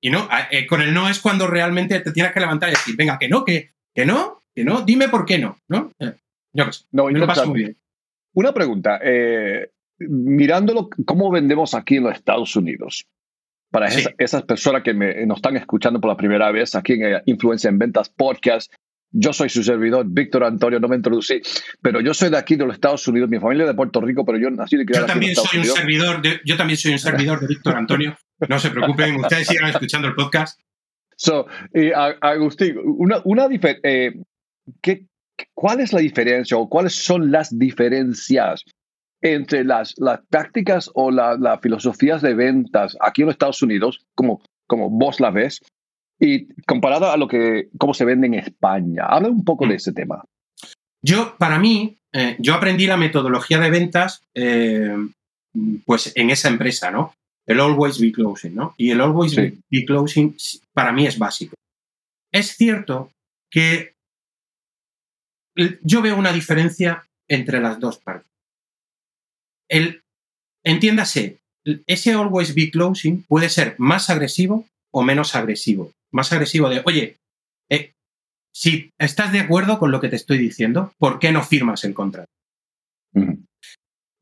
Y 0.00 0.10
no, 0.10 0.28
eh, 0.50 0.66
con 0.66 0.82
el 0.82 0.92
no 0.92 1.08
es 1.08 1.18
cuando 1.20 1.46
realmente 1.46 2.00
te 2.00 2.12
tienes 2.12 2.32
que 2.32 2.40
levantar 2.40 2.68
y 2.68 2.72
decir, 2.72 2.96
venga, 2.96 3.18
que 3.18 3.28
no, 3.28 3.44
que, 3.44 3.70
que 3.94 4.04
no, 4.04 4.42
que 4.54 4.64
no, 4.64 4.82
dime 4.82 5.08
por 5.08 5.24
qué 5.24 5.38
no, 5.38 5.56
¿no? 5.68 5.90
Eh, 5.98 6.12
yo 6.52 6.66
qué 6.66 6.72
sé. 6.72 6.84
No, 6.92 7.10
yo 7.10 7.18
lo 7.18 7.26
paso 7.26 7.46
muy 7.46 7.60
bien. 7.60 7.76
Una 8.34 8.52
pregunta. 8.52 9.00
Eh, 9.02 9.70
mirándolo, 9.98 10.90
¿cómo 11.06 11.30
vendemos 11.30 11.74
aquí 11.74 11.96
en 11.96 12.04
los 12.04 12.14
Estados 12.14 12.54
Unidos? 12.54 13.06
Para 13.70 13.86
esas, 13.86 14.42
personas 14.42 14.82
que 14.82 14.92
me, 14.92 15.24
nos 15.26 15.38
están 15.38 15.56
escuchando 15.56 16.00
por 16.00 16.10
la 16.10 16.16
primera 16.16 16.50
vez 16.50 16.74
aquí 16.74 16.94
en 16.94 17.04
eh, 17.04 17.22
Influencia 17.26 17.70
en 17.70 17.78
Ventas 17.78 18.10
Podcast, 18.10 18.72
yo 19.12 19.32
soy 19.32 19.48
su 19.48 19.62
servidor, 19.62 20.06
Víctor 20.08 20.44
Antonio, 20.44 20.78
no 20.78 20.88
me 20.88 20.96
introducí, 20.96 21.40
pero 21.82 22.00
yo 22.00 22.14
soy 22.14 22.30
de 22.30 22.38
aquí, 22.38 22.56
de 22.56 22.66
los 22.66 22.74
Estados 22.74 23.06
Unidos, 23.08 23.28
mi 23.28 23.38
familia 23.38 23.64
es 23.64 23.70
de 23.70 23.74
Puerto 23.74 24.00
Rico, 24.00 24.24
pero 24.24 24.38
yo 24.38 24.50
nací 24.50 24.76
de 24.76 24.84
yo 24.86 25.06
también 25.06 25.34
soy 25.34 25.60
un 25.60 25.64
servidor 25.64 26.22
de, 26.22 26.40
Yo 26.44 26.56
también 26.56 26.76
soy 26.76 26.92
un 26.92 26.98
servidor 26.98 27.40
de 27.40 27.46
Víctor 27.46 27.76
Antonio, 27.76 28.16
no 28.48 28.58
se 28.58 28.70
preocupen, 28.70 29.16
ustedes 29.16 29.48
sigan 29.48 29.70
escuchando 29.70 30.08
el 30.08 30.14
podcast. 30.14 30.60
So, 31.16 31.46
Agustín, 32.22 32.78
una, 32.82 33.20
una 33.24 33.46
eh, 33.82 34.14
¿cuál 35.54 35.80
es 35.80 35.92
la 35.92 36.00
diferencia 36.00 36.56
o 36.56 36.68
cuáles 36.68 36.94
son 36.94 37.30
las 37.30 37.56
diferencias 37.58 38.64
entre 39.20 39.64
las, 39.64 39.94
las 39.98 40.20
prácticas 40.30 40.90
o 40.94 41.10
las 41.10 41.38
la 41.38 41.58
filosofías 41.58 42.22
de 42.22 42.34
ventas 42.34 42.96
aquí 43.00 43.22
en 43.22 43.26
los 43.26 43.34
Estados 43.34 43.60
Unidos, 43.60 44.06
como, 44.14 44.40
como 44.66 44.88
vos 44.88 45.20
la 45.20 45.30
ves, 45.30 45.60
y 46.20 46.46
comparada 46.64 47.12
a 47.12 47.16
lo 47.16 47.26
que 47.26 47.70
cómo 47.78 47.94
se 47.94 48.04
vende 48.04 48.26
en 48.26 48.34
España. 48.34 49.06
Habla 49.06 49.28
un 49.28 49.44
poco 49.44 49.64
de 49.64 49.72
mm. 49.72 49.76
ese 49.76 49.92
tema. 49.92 50.24
Yo, 51.02 51.36
para 51.38 51.58
mí, 51.58 51.96
eh, 52.12 52.36
yo 52.38 52.54
aprendí 52.54 52.86
la 52.86 52.98
metodología 52.98 53.58
de 53.58 53.70
ventas 53.70 54.22
eh, 54.34 54.94
pues 55.86 56.12
en 56.14 56.30
esa 56.30 56.48
empresa, 56.48 56.90
¿no? 56.90 57.14
El 57.46 57.58
always 57.58 57.98
be 57.98 58.12
closing, 58.12 58.54
¿no? 58.54 58.74
Y 58.76 58.90
el 58.90 59.00
always 59.00 59.34
be 59.34 59.84
closing 59.86 60.36
para 60.74 60.92
mí 60.92 61.06
es 61.06 61.18
básico. 61.18 61.56
es 62.32 62.54
cierto 62.56 63.10
que 63.50 63.94
yo 65.82 66.00
veo 66.00 66.16
una 66.16 66.32
diferencia 66.32 67.04
entre 67.28 67.60
las 67.60 67.80
dos 67.80 67.98
partes. 67.98 68.30
El, 69.68 70.02
entiéndase, 70.64 71.40
ese 71.86 72.12
always 72.12 72.54
be 72.54 72.70
closing 72.70 73.22
puede 73.24 73.48
ser 73.48 73.74
más 73.78 74.10
agresivo 74.10 74.66
o 74.92 75.02
menos 75.02 75.34
agresivo. 75.34 75.92
Más 76.12 76.32
agresivo 76.32 76.68
de, 76.68 76.82
oye, 76.84 77.16
eh, 77.70 77.92
si 78.52 78.90
estás 78.98 79.32
de 79.32 79.40
acuerdo 79.40 79.78
con 79.78 79.90
lo 79.90 80.00
que 80.00 80.08
te 80.08 80.16
estoy 80.16 80.38
diciendo, 80.38 80.92
¿por 80.98 81.18
qué 81.18 81.32
no 81.32 81.42
firmas 81.42 81.84
el 81.84 81.94
contrato? 81.94 82.30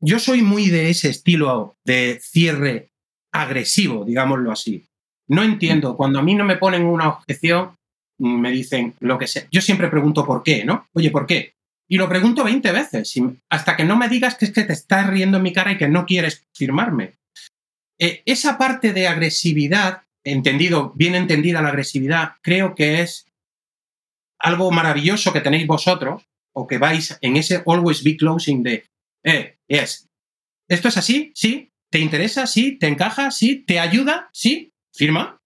Yo 0.01 0.19
soy 0.19 0.41
muy 0.41 0.69
de 0.69 0.89
ese 0.89 1.09
estilo 1.09 1.75
de 1.85 2.19
cierre 2.21 2.89
agresivo, 3.33 4.05
digámoslo 4.05 4.51
así. 4.51 4.85
No 5.27 5.43
entiendo, 5.43 5.95
cuando 5.95 6.19
a 6.19 6.23
mí 6.23 6.33
no 6.35 6.43
me 6.43 6.57
ponen 6.57 6.85
una 6.85 7.09
objeción, 7.09 7.75
me 8.19 8.51
dicen 8.51 8.93
lo 8.99 9.17
que 9.17 9.27
sea. 9.27 9.47
Yo 9.51 9.61
siempre 9.61 9.89
pregunto 9.89 10.25
por 10.25 10.43
qué, 10.43 10.63
¿no? 10.63 10.87
Oye, 10.93 11.11
¿por 11.11 11.25
qué? 11.25 11.53
Y 11.87 11.97
lo 11.97 12.07
pregunto 12.07 12.43
20 12.43 12.71
veces, 12.71 13.13
hasta 13.49 13.75
que 13.75 13.83
no 13.83 13.97
me 13.97 14.09
digas 14.09 14.35
que 14.35 14.45
es 14.45 14.51
que 14.51 14.63
te 14.63 14.73
estás 14.73 15.07
riendo 15.07 15.37
en 15.37 15.43
mi 15.43 15.53
cara 15.53 15.71
y 15.71 15.77
que 15.77 15.87
no 15.87 16.05
quieres 16.05 16.45
firmarme. 16.55 17.13
Eh, 17.99 18.21
esa 18.25 18.57
parte 18.57 18.93
de 18.93 19.07
agresividad, 19.07 20.03
entendido, 20.23 20.93
bien 20.95 21.15
entendida 21.15 21.61
la 21.61 21.69
agresividad, 21.69 22.33
creo 22.41 22.75
que 22.75 23.01
es 23.01 23.25
algo 24.39 24.71
maravilloso 24.71 25.33
que 25.33 25.41
tenéis 25.41 25.67
vosotros, 25.67 26.29
o 26.53 26.67
que 26.67 26.77
vais 26.77 27.17
en 27.21 27.37
ese 27.37 27.63
always 27.65 28.03
be 28.03 28.17
closing 28.17 28.63
de, 28.63 28.85
eh, 29.23 29.57
es, 29.67 30.07
¿esto 30.67 30.87
es 30.87 30.97
así? 30.97 31.31
¿Sí? 31.35 31.71
¿Te 31.91 31.99
interesa? 31.99 32.47
¿Sí? 32.47 32.77
¿Te 32.77 32.87
encaja? 32.87 33.31
¿Sí? 33.31 33.63
¿Te 33.65 33.79
ayuda? 33.79 34.29
¿Sí? 34.33 34.71
¿Firma? 34.93 35.39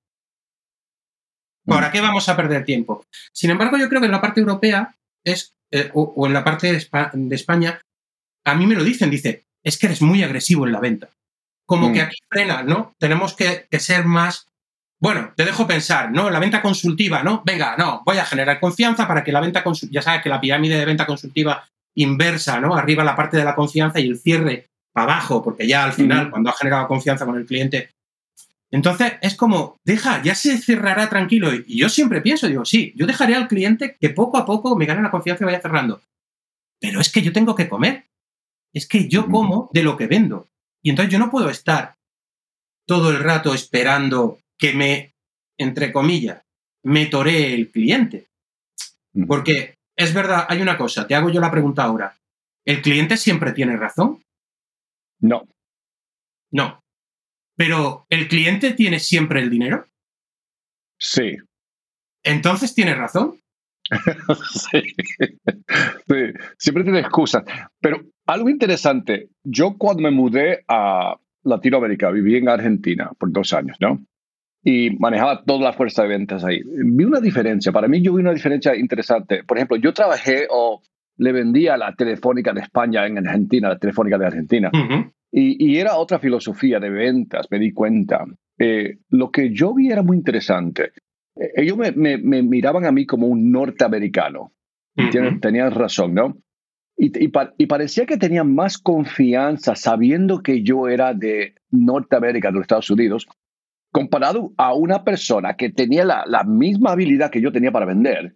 ¿Para 1.65 1.91
qué 1.91 2.01
vamos 2.01 2.27
a 2.27 2.35
perder 2.35 2.65
tiempo? 2.65 3.05
Sin 3.31 3.49
embargo, 3.49 3.77
yo 3.77 3.87
creo 3.87 4.01
que 4.01 4.07
en 4.07 4.11
la 4.11 4.21
parte 4.21 4.41
europea 4.41 4.95
es, 5.23 5.55
eh, 5.71 5.89
o, 5.93 6.27
en 6.27 6.33
la 6.33 6.43
parte 6.43 6.71
de, 6.71 7.35
España, 7.35 7.79
a 8.45 8.55
mí 8.55 8.67
me 8.67 8.75
lo 8.75 8.83
dicen, 8.83 9.09
dice, 9.09 9.45
es 9.63 9.77
que 9.77 9.85
eres 9.85 10.01
muy 10.01 10.23
agresivo 10.23 10.65
en 10.65 10.73
la 10.73 10.81
venta. 10.81 11.09
Como 11.65 11.93
que 11.93 11.99
mm. 11.99 12.05
aquí 12.05 12.17
frena, 12.29 12.63
¿no? 12.63 12.93
Tenemos 12.99 13.33
que, 13.35 13.67
ser 13.79 14.03
más 14.05 14.47
bueno, 15.03 15.33
te 15.35 15.43
dejo 15.43 15.67
pensar, 15.67 16.13
¿no? 16.13 16.29
La 16.29 16.39
venta 16.39 16.61
consultiva, 16.61 17.23
¿no? 17.23 17.43
Venga, 17.45 17.75
no, 17.75 18.03
voy 18.05 18.19
a 18.19 18.25
generar 18.25 18.61
confianza 18.61 19.05
para 19.05 19.21
que 19.21 19.33
la 19.33 19.41
venta 19.41 19.61
consultiva, 19.61 19.99
ya 19.99 20.01
sabes 20.01 20.21
que 20.23 20.29
la 20.29 20.39
pirámide 20.39 20.77
de 20.77 20.85
venta 20.85 21.05
consultiva 21.05 21.67
inversa, 21.95 22.61
¿no? 22.61 22.73
Arriba 22.73 23.03
la 23.03 23.13
parte 23.13 23.35
de 23.35 23.43
la 23.43 23.53
confianza 23.53 23.99
y 23.99 24.07
el 24.07 24.17
cierre 24.17 24.69
para 24.93 25.11
abajo, 25.11 25.43
porque 25.43 25.67
ya 25.67 25.83
al 25.83 25.91
final, 25.91 26.29
cuando 26.29 26.49
ha 26.49 26.53
generado 26.53 26.87
confianza 26.87 27.25
con 27.25 27.35
el 27.35 27.45
cliente, 27.45 27.89
entonces 28.71 29.15
es 29.19 29.35
como, 29.35 29.75
deja, 29.83 30.23
ya 30.23 30.35
se 30.35 30.57
cerrará 30.57 31.09
tranquilo. 31.09 31.53
Y 31.53 31.77
yo 31.77 31.89
siempre 31.89 32.21
pienso, 32.21 32.47
digo, 32.47 32.63
sí, 32.63 32.93
yo 32.95 33.05
dejaré 33.05 33.35
al 33.35 33.49
cliente 33.49 33.97
que 33.99 34.09
poco 34.09 34.37
a 34.37 34.45
poco 34.45 34.77
me 34.77 34.85
gane 34.85 35.01
la 35.01 35.11
confianza 35.11 35.43
y 35.43 35.47
vaya 35.47 35.59
cerrando. 35.59 36.01
Pero 36.79 37.01
es 37.01 37.11
que 37.11 37.21
yo 37.21 37.33
tengo 37.33 37.55
que 37.55 37.67
comer. 37.67 38.05
Es 38.71 38.87
que 38.87 39.09
yo 39.09 39.27
como 39.27 39.69
de 39.73 39.83
lo 39.83 39.97
que 39.97 40.07
vendo. 40.07 40.47
Y 40.81 40.91
entonces 40.91 41.11
yo 41.11 41.19
no 41.19 41.29
puedo 41.29 41.49
estar 41.49 41.95
todo 42.87 43.11
el 43.11 43.19
rato 43.19 43.53
esperando 43.53 44.39
que 44.57 44.73
me, 44.73 45.15
entre 45.57 45.91
comillas, 45.91 46.43
me 46.83 47.05
toree 47.07 47.53
el 47.53 47.71
cliente. 47.71 48.27
Porque 49.27 49.75
es 49.95 50.13
verdad, 50.13 50.45
hay 50.49 50.61
una 50.61 50.77
cosa, 50.77 51.07
te 51.07 51.15
hago 51.15 51.29
yo 51.29 51.39
la 51.39 51.51
pregunta 51.51 51.83
ahora. 51.83 52.15
¿El 52.65 52.81
cliente 52.81 53.17
siempre 53.17 53.51
tiene 53.51 53.77
razón? 53.77 54.23
No. 55.19 55.47
No. 56.51 56.81
Pero 57.55 58.05
¿el 58.09 58.27
cliente 58.27 58.73
tiene 58.73 58.99
siempre 58.99 59.41
el 59.41 59.49
dinero? 59.49 59.85
Sí. 60.97 61.37
Entonces 62.23 62.73
tiene 62.73 62.95
razón. 62.95 63.39
sí. 64.71 64.81
sí. 66.07 66.33
Siempre 66.57 66.83
tiene 66.83 66.99
excusas. 66.99 67.43
Pero 67.79 68.01
algo 68.25 68.49
interesante, 68.49 69.29
yo 69.43 69.77
cuando 69.77 70.03
me 70.03 70.11
mudé 70.11 70.63
a 70.67 71.15
Latinoamérica, 71.43 72.09
viví 72.09 72.37
en 72.37 72.49
Argentina 72.49 73.11
por 73.19 73.31
dos 73.31 73.53
años, 73.53 73.77
¿no? 73.79 74.03
Y 74.63 74.91
manejaba 74.97 75.43
toda 75.43 75.59
la 75.59 75.73
fuerza 75.73 76.03
de 76.03 76.09
ventas 76.09 76.43
ahí. 76.45 76.61
Vi 76.63 77.03
una 77.03 77.19
diferencia, 77.19 77.71
para 77.71 77.87
mí 77.87 78.01
yo 78.01 78.13
vi 78.13 78.21
una 78.21 78.33
diferencia 78.33 78.75
interesante. 78.75 79.43
Por 79.43 79.57
ejemplo, 79.57 79.77
yo 79.77 79.93
trabajé 79.93 80.47
o 80.49 80.81
le 81.17 81.31
vendía 81.31 81.77
la 81.77 81.93
Telefónica 81.93 82.53
de 82.53 82.61
España 82.61 83.05
en 83.05 83.17
Argentina, 83.17 83.69
la 83.69 83.77
Telefónica 83.77 84.17
de 84.17 84.25
Argentina. 84.25 84.71
Y, 85.31 85.77
era 85.77 85.97
otra 85.97 86.19
filosofía 86.19 86.79
de 86.79 86.89
ventas, 86.89 87.47
me 87.49 87.59
di 87.59 87.73
cuenta. 87.73 88.23
Eh, 88.59 88.99
lo 89.09 89.31
que 89.31 89.51
yo 89.51 89.73
vi 89.73 89.91
era 89.91 90.03
muy 90.03 90.17
interesante. 90.17 90.91
Eh, 91.35 91.51
ellos 91.55 91.77
me, 91.77 92.17
miraban 92.17 92.85
a 92.85 92.91
mí 92.91 93.05
como 93.05 93.27
un 93.27 93.51
norteamericano. 93.51 94.51
Tenían 95.41 95.71
razón, 95.71 96.13
¿no? 96.13 96.37
Y, 96.95 97.11
y, 97.25 97.65
parecía 97.65 98.05
que 98.05 98.17
tenían 98.17 98.53
más 98.53 98.77
confianza 98.77 99.75
sabiendo 99.75 100.43
que 100.43 100.61
yo 100.61 100.87
era 100.87 101.15
de 101.15 101.55
Norteamérica, 101.71 102.49
de 102.49 102.53
los 102.53 102.61
Estados 102.61 102.91
Unidos, 102.91 103.27
comparado 103.93 104.51
a 104.57 104.73
una 104.73 105.05
persona 105.05 105.53
que 105.55 105.69
tenía 105.69 106.03
la, 106.03 106.25
la 106.27 106.43
misma 106.43 106.91
habilidad 106.91 107.31
que 107.31 107.41
yo 107.41 107.53
tenía 107.53 107.71
para 107.71 107.85
vender, 107.85 108.35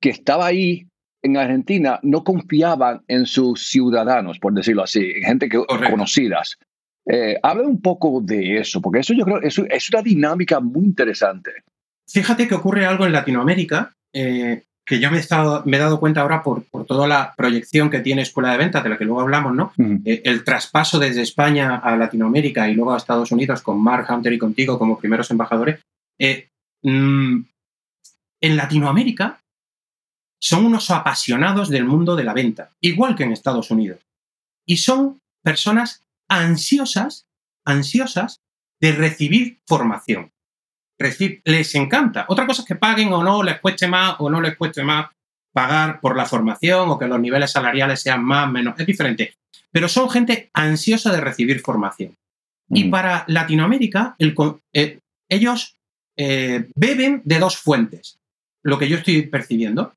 que 0.00 0.10
estaba 0.10 0.46
ahí 0.46 0.86
en 1.22 1.36
Argentina 1.36 2.00
no 2.02 2.24
confiaban 2.24 3.02
en 3.08 3.26
sus 3.26 3.68
ciudadanos, 3.68 4.38
por 4.38 4.52
decirlo 4.52 4.82
así, 4.82 5.12
gente 5.22 5.48
que, 5.48 5.62
conocidas. 5.90 6.58
Eh, 7.06 7.36
habla 7.42 7.66
un 7.66 7.80
poco 7.80 8.20
de 8.20 8.58
eso, 8.58 8.80
porque 8.80 9.00
eso 9.00 9.14
yo 9.14 9.24
creo 9.24 9.40
es, 9.40 9.58
es 9.58 9.90
una 9.90 10.02
dinámica 10.02 10.60
muy 10.60 10.84
interesante. 10.84 11.50
Fíjate 12.08 12.48
que 12.48 12.54
ocurre 12.54 12.84
algo 12.84 13.06
en 13.06 13.12
Latinoamérica, 13.12 13.94
eh, 14.12 14.64
que 14.90 14.98
yo 14.98 15.08
me 15.08 15.18
he, 15.18 15.20
estado, 15.20 15.62
me 15.66 15.76
he 15.76 15.80
dado 15.80 16.00
cuenta 16.00 16.20
ahora 16.20 16.42
por, 16.42 16.64
por, 16.64 16.84
toda 16.84 17.06
la 17.06 17.32
proyección 17.36 17.90
que 17.90 18.00
tiene 18.00 18.22
Escuela 18.22 18.50
de 18.50 18.58
Ventas, 18.58 18.82
de 18.82 18.90
la 18.90 18.98
que 18.98 19.04
luego 19.04 19.20
hablamos, 19.20 19.54
¿no? 19.54 19.72
Eh, 20.04 20.22
el 20.24 20.42
traspaso 20.42 20.98
desde 20.98 21.22
España 21.22 21.76
a 21.76 21.96
Latinoamérica 21.96 22.68
y 22.68 22.74
luego 22.74 22.92
a 22.92 22.96
Estados 22.96 23.30
Unidos 23.30 23.62
con 23.62 23.80
Mark 23.80 24.08
Hunter 24.10 24.32
y 24.32 24.38
contigo 24.38 24.80
como 24.80 24.98
primeros 24.98 25.30
embajadores. 25.30 25.78
Mm, 26.82 27.42
en 28.40 28.56
Latinoamérica 28.56 29.38
son 30.40 30.66
unos 30.66 30.90
apasionados 30.90 31.68
del 31.68 31.84
mundo 31.84 32.16
de 32.16 32.24
la 32.24 32.34
venta, 32.34 32.72
igual 32.80 33.14
que 33.14 33.22
en 33.22 33.30
Estados 33.30 33.70
Unidos. 33.70 34.00
Y 34.66 34.78
son 34.78 35.20
personas 35.44 36.02
ansiosas, 36.28 37.26
ansiosas 37.64 38.40
de 38.80 38.90
recibir 38.90 39.60
formación. 39.68 40.32
Les 41.44 41.74
encanta. 41.74 42.26
Otra 42.28 42.46
cosa 42.46 42.62
es 42.62 42.68
que 42.68 42.76
paguen 42.76 43.12
o 43.12 43.22
no, 43.22 43.42
les 43.42 43.60
cueste 43.60 43.86
más 43.86 44.16
o 44.18 44.28
no 44.28 44.40
les 44.40 44.56
cueste 44.56 44.82
más 44.82 45.06
pagar 45.52 46.00
por 46.00 46.16
la 46.16 46.26
formación 46.26 46.90
o 46.90 46.98
que 46.98 47.06
los 47.06 47.18
niveles 47.18 47.50
salariales 47.50 48.00
sean 48.00 48.22
más 48.24 48.50
menos. 48.50 48.78
Es 48.78 48.86
diferente. 48.86 49.34
Pero 49.72 49.88
son 49.88 50.10
gente 50.10 50.50
ansiosa 50.52 51.12
de 51.12 51.20
recibir 51.20 51.60
formación. 51.60 52.14
Y 52.68 52.84
para 52.84 53.24
Latinoamérica, 53.26 54.14
eh, 54.72 54.98
ellos 55.28 55.76
eh, 56.16 56.68
beben 56.76 57.22
de 57.24 57.38
dos 57.38 57.56
fuentes, 57.56 58.18
lo 58.62 58.78
que 58.78 58.88
yo 58.88 58.98
estoy 58.98 59.22
percibiendo. 59.22 59.92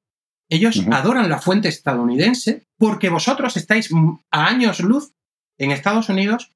Ellos 0.50 0.84
adoran 0.92 1.30
la 1.30 1.40
fuente 1.40 1.68
estadounidense 1.68 2.64
porque 2.78 3.10
vosotros 3.10 3.58
estáis 3.58 3.90
a 4.32 4.46
años 4.46 4.80
luz 4.80 5.12
en 5.58 5.72
Estados 5.72 6.10
Unidos. 6.10 6.52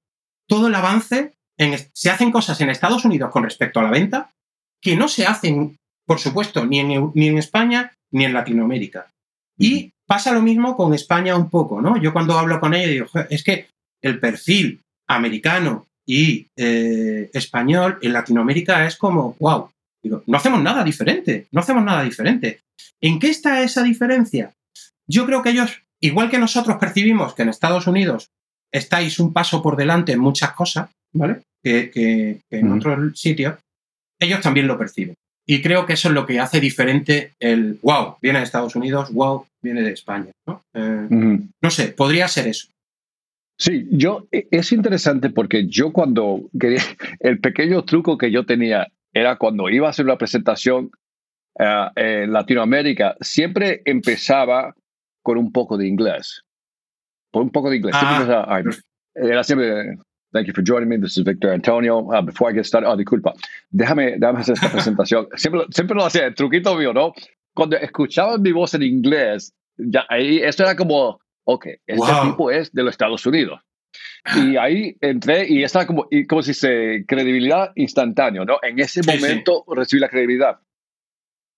Todo 0.47 0.67
el 0.67 0.75
avance, 0.75 1.33
en, 1.57 1.77
se 1.93 2.09
hacen 2.09 2.31
cosas 2.31 2.59
en 2.61 2.69
Estados 2.69 3.05
Unidos 3.05 3.29
con 3.31 3.43
respecto 3.43 3.79
a 3.79 3.83
la 3.83 3.91
venta 3.91 4.31
que 4.81 4.95
no 4.95 5.07
se 5.07 5.25
hacen, 5.25 5.77
por 6.05 6.19
supuesto, 6.19 6.65
ni 6.65 6.79
en, 6.79 7.11
ni 7.13 7.27
en 7.27 7.37
España 7.37 7.93
ni 8.11 8.25
en 8.25 8.33
Latinoamérica. 8.33 9.07
Y 9.57 9.91
pasa 10.05 10.31
lo 10.31 10.41
mismo 10.41 10.77
con 10.77 10.93
España 10.93 11.35
un 11.35 11.49
poco, 11.49 11.81
¿no? 11.81 12.01
Yo 12.01 12.13
cuando 12.13 12.37
hablo 12.37 12.59
con 12.59 12.73
ella 12.73 12.87
digo, 12.87 13.07
es 13.29 13.43
que 13.43 13.67
el 14.01 14.19
perfil 14.19 14.81
americano 15.07 15.87
y 16.05 16.47
eh, 16.55 17.29
español 17.33 17.99
en 18.01 18.13
Latinoamérica 18.13 18.85
es 18.85 18.95
como, 18.95 19.35
wow, 19.39 19.69
digo, 20.01 20.23
no 20.25 20.37
hacemos 20.37 20.61
nada 20.61 20.83
diferente, 20.83 21.47
no 21.51 21.59
hacemos 21.59 21.83
nada 21.83 22.03
diferente. 22.03 22.61
¿En 23.01 23.19
qué 23.19 23.29
está 23.29 23.61
esa 23.61 23.83
diferencia? 23.83 24.53
Yo 25.07 25.25
creo 25.25 25.41
que 25.41 25.49
ellos, 25.49 25.81
igual 26.01 26.29
que 26.29 26.37
nosotros 26.37 26.77
percibimos 26.77 27.33
que 27.33 27.41
en 27.41 27.49
Estados 27.49 27.87
Unidos 27.87 28.29
estáis 28.71 29.19
un 29.19 29.33
paso 29.33 29.61
por 29.61 29.75
delante 29.75 30.13
en 30.13 30.19
muchas 30.19 30.51
cosas, 30.51 30.89
¿vale? 31.13 31.41
Que, 31.61 32.39
en 32.49 32.71
otros 32.71 33.19
sitios, 33.19 33.55
ellos 34.19 34.41
también 34.41 34.67
lo 34.67 34.77
perciben. 34.77 35.15
Y 35.49 35.61
creo 35.61 35.85
que 35.85 35.93
eso 35.93 36.09
es 36.09 36.13
lo 36.13 36.25
que 36.25 36.39
hace 36.39 36.59
diferente 36.59 37.33
el 37.39 37.79
wow, 37.81 38.17
viene 38.21 38.39
de 38.39 38.43
Estados 38.43 38.75
Unidos, 38.75 39.13
wow, 39.13 39.45
viene 39.61 39.81
de 39.81 39.91
España. 39.91 40.31
¿no? 40.45 40.61
Eh, 40.73 41.07
no 41.09 41.69
sé, 41.69 41.87
podría 41.89 42.27
ser 42.27 42.47
eso. 42.47 42.67
Sí, 43.57 43.87
yo 43.89 44.27
e, 44.31 44.47
es 44.51 44.71
interesante 44.71 45.29
porque 45.29 45.67
yo 45.67 45.93
cuando 45.93 46.41
quería, 46.59 46.81
el 47.19 47.39
pequeño 47.39 47.83
truco 47.85 48.17
que 48.17 48.29
yo 48.29 48.45
tenía 48.45 48.87
era 49.13 49.37
cuando 49.37 49.69
iba 49.69 49.87
a 49.87 49.91
hacer 49.91 50.05
una 50.05 50.17
presentación 50.17 50.91
eh, 51.57 51.89
en 51.95 52.33
Latinoamérica, 52.33 53.15
siempre 53.21 53.81
empezaba 53.85 54.75
con 55.23 55.37
un 55.37 55.51
poco 55.51 55.77
de 55.77 55.87
inglés. 55.87 56.43
Por 57.31 57.41
un 57.41 57.51
poco 57.51 57.69
de 57.69 57.77
inglés. 57.77 57.95
Ah, 57.97 58.61
era 59.15 59.43
siempre, 59.43 59.97
Thank 60.33 60.47
you 60.47 60.53
for 60.53 60.61
joining 60.61 60.89
me. 60.89 60.97
This 60.97 61.17
is 61.17 61.23
Victor 61.23 61.53
Antonio. 61.53 62.11
Uh, 62.11 62.21
before 62.21 62.49
I 62.49 62.53
get 62.53 62.65
started, 62.65 62.87
oh, 62.89 62.97
disculpa, 62.97 63.33
déjame, 63.71 64.17
déjame 64.19 64.39
hacer 64.41 64.55
esta 64.55 64.69
presentación. 64.69 65.27
Siempre, 65.35 65.61
siempre 65.71 65.95
lo 65.95 66.03
hacía, 66.05 66.25
el 66.27 66.35
truquito 66.35 66.75
mío, 66.75 66.93
¿no? 66.93 67.13
Cuando 67.53 67.77
escuchaban 67.77 68.41
mi 68.41 68.51
voz 68.51 68.73
en 68.73 68.83
inglés, 68.83 69.53
ya 69.77 70.05
ahí, 70.09 70.39
esto 70.39 70.63
era 70.63 70.75
como, 70.75 71.19
ok, 71.45 71.65
este 71.87 71.95
Wow. 71.95 72.31
tipo 72.31 72.51
es 72.51 72.71
de 72.73 72.83
los 72.83 72.91
Estados 72.91 73.25
Unidos. 73.25 73.61
Y 74.35 74.57
ahí 74.57 74.97
entré 74.99 75.47
y 75.47 75.63
estaba 75.63 75.87
como, 75.87 76.07
y 76.11 76.27
como 76.27 76.43
si 76.43 76.53
se 76.53 77.05
credibilidad 77.07 77.71
instantánea, 77.75 78.43
¿no? 78.43 78.57
En 78.61 78.77
ese 78.79 79.01
Sí, 79.01 79.09
sí. 79.09 79.17
momento 79.19 79.63
recibí 79.73 80.01
la 80.01 80.09
credibilidad. 80.09 80.57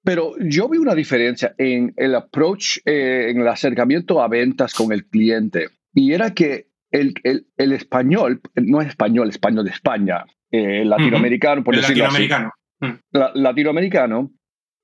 Pero 0.04 0.36
yo 0.40 0.70
vi 0.70 0.78
una 0.78 0.94
diferencia 0.96 1.54
en 1.58 1.94
el 1.98 2.14
approach, 2.16 2.78
eh, 2.86 3.28
en 3.30 3.42
el 3.42 3.48
acercamiento 3.48 4.22
a 4.22 4.28
ventas 4.30 4.74
con 4.76 4.94
el 4.94 5.06
cliente. 5.08 5.70
Y 5.94 6.14
era 6.14 6.34
que 6.34 6.68
el, 6.92 7.14
el, 7.24 7.48
el 7.58 7.72
español, 7.74 8.42
no 8.56 8.82
es 8.82 8.88
español, 8.90 9.30
español 9.30 9.66
de 9.66 9.72
España, 9.72 10.26
eh, 10.52 10.84
latinoamericano, 10.86 11.64
por 11.64 11.76
el 11.76 11.82
decirlo 11.82 12.06
así, 12.06 12.28
latinoamericano. 12.28 13.02
la- 13.12 13.32
latinoamericano, 13.36 14.32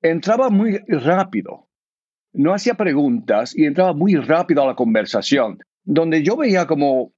entraba 0.01 0.49
muy 0.49 0.77
rápido. 0.87 1.67
No 2.33 2.53
hacía 2.53 2.73
preguntas 2.75 3.55
y 3.57 3.65
entraba 3.65 3.93
muy 3.93 4.15
rápido 4.15 4.61
a 4.63 4.67
la 4.67 4.75
conversación, 4.75 5.59
donde 5.83 6.21
yo 6.23 6.35
veía 6.37 6.67
como 6.67 7.13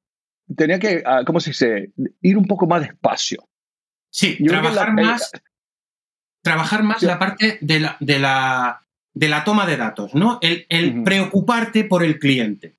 tenía 0.56 0.80
que, 0.80 1.04
ah, 1.06 1.24
¿cómo 1.26 1.40
se 1.42 1.50
dice? 1.50 1.92
Ir 2.22 2.38
un 2.38 2.46
poco 2.46 2.68
más 2.68 2.82
despacio. 2.82 3.50
Sí, 4.10 4.38
Yo 4.40 4.52
trabajar 4.52 4.94
la- 4.94 5.02
eh, 5.02 5.06
más, 5.06 5.32
trabajar 6.42 6.84
más 6.84 7.00
Sí. 7.02 7.06
la 7.06 7.20
parte 7.20 7.58
de 7.62 7.80
la, 7.82 7.98
de 8.00 8.20
la, 8.20 8.86
de 9.14 9.28
la 9.28 9.44
toma 9.44 9.66
de 9.66 9.76
datos, 9.78 10.16
¿no? 10.16 10.40
El, 10.42 11.04
preocuparte 11.04 11.84
por 11.84 12.04
el 12.04 12.20
cliente 12.20 12.77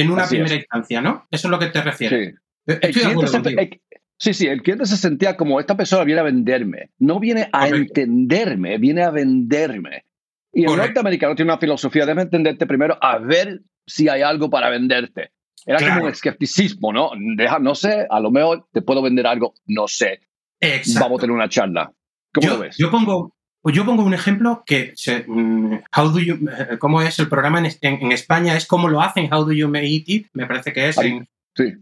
en 0.00 0.10
una 0.10 0.22
Así 0.24 0.36
primera 0.36 0.54
es. 0.54 0.60
instancia, 0.60 1.00
¿no? 1.00 1.26
Eso 1.30 1.48
es 1.48 1.50
lo 1.50 1.58
que 1.58 1.66
te 1.66 1.82
refieres. 1.82 2.34
Sí. 2.66 2.72
Eh, 2.72 2.78
Estoy 2.82 3.02
de 3.02 3.08
acuerdo 3.08 3.32
contigo. 3.32 3.60
el- 3.60 3.80
sí, 4.16 4.34
sí, 4.34 4.46
el 4.46 4.62
cliente 4.62 4.86
se 4.86 4.96
sentía 4.96 5.36
como 5.36 5.58
esta 5.60 5.76
persona 5.76 6.04
viene 6.04 6.20
a 6.20 6.24
venderme, 6.24 6.90
no 6.98 7.18
viene 7.20 7.48
a 7.52 7.66
Correcto. 7.68 8.00
entenderme, 8.00 8.78
viene 8.78 9.02
a 9.02 9.10
venderme. 9.10 10.04
Y 10.52 10.60
el 10.62 10.66
Correcto. 10.66 10.86
norteamericano 10.88 11.34
tiene 11.34 11.50
una 11.52 11.60
filosofía, 11.60 12.04
déjame 12.06 12.22
entenderte 12.22 12.66
primero, 12.66 12.96
a 13.00 13.18
ver 13.18 13.60
si 13.86 14.08
hay 14.08 14.22
algo 14.22 14.50
para 14.50 14.70
venderte. 14.70 15.30
Era 15.66 15.78
Claro. 15.78 15.94
como 15.94 16.06
un 16.06 16.12
escepticismo, 16.12 16.92
¿no? 16.92 17.10
Deja, 17.36 17.58
no 17.58 17.74
sé, 17.74 18.06
a 18.08 18.20
lo 18.20 18.30
mejor 18.30 18.66
te 18.72 18.80
puedo 18.82 19.02
vender 19.02 19.26
algo, 19.26 19.54
no 19.66 19.86
sé. 19.88 20.20
Exacto. 20.60 21.00
Vamos 21.04 21.18
a 21.18 21.20
tener 21.22 21.34
una 21.36 21.48
charla. 21.48 21.92
¿Cómo 22.32 22.46
yo, 22.46 22.54
lo 22.54 22.60
ves? 22.60 22.76
Yo 22.78 22.90
pongo, 22.90 23.36
pues 23.62 23.74
yo 23.76 23.84
pongo 23.84 24.02
un 24.04 24.14
ejemplo 24.14 24.62
que, 24.66 24.92
se- 24.96 25.24
mm, 25.26 25.80
how 25.96 26.08
do 26.10 26.18
you, 26.20 26.34
eh, 26.48 26.78
¿cómo 26.78 27.02
es 27.02 27.18
el 27.18 27.28
programa 27.28 27.58
en, 27.58 27.66
en- 27.80 28.02
en 28.02 28.12
España? 28.12 28.56
Es 28.56 28.66
cómo 28.66 28.88
lo 28.88 29.00
hacen, 29.00 29.32
How 29.32 29.44
do 29.44 29.52
you 29.52 29.68
make 29.68 30.04
it, 30.06 30.26
me 30.32 30.46
parece 30.46 30.72
que 30.72 30.88
es, 30.88 30.98
Ahí. 30.98 31.20
Sí. 31.56 31.74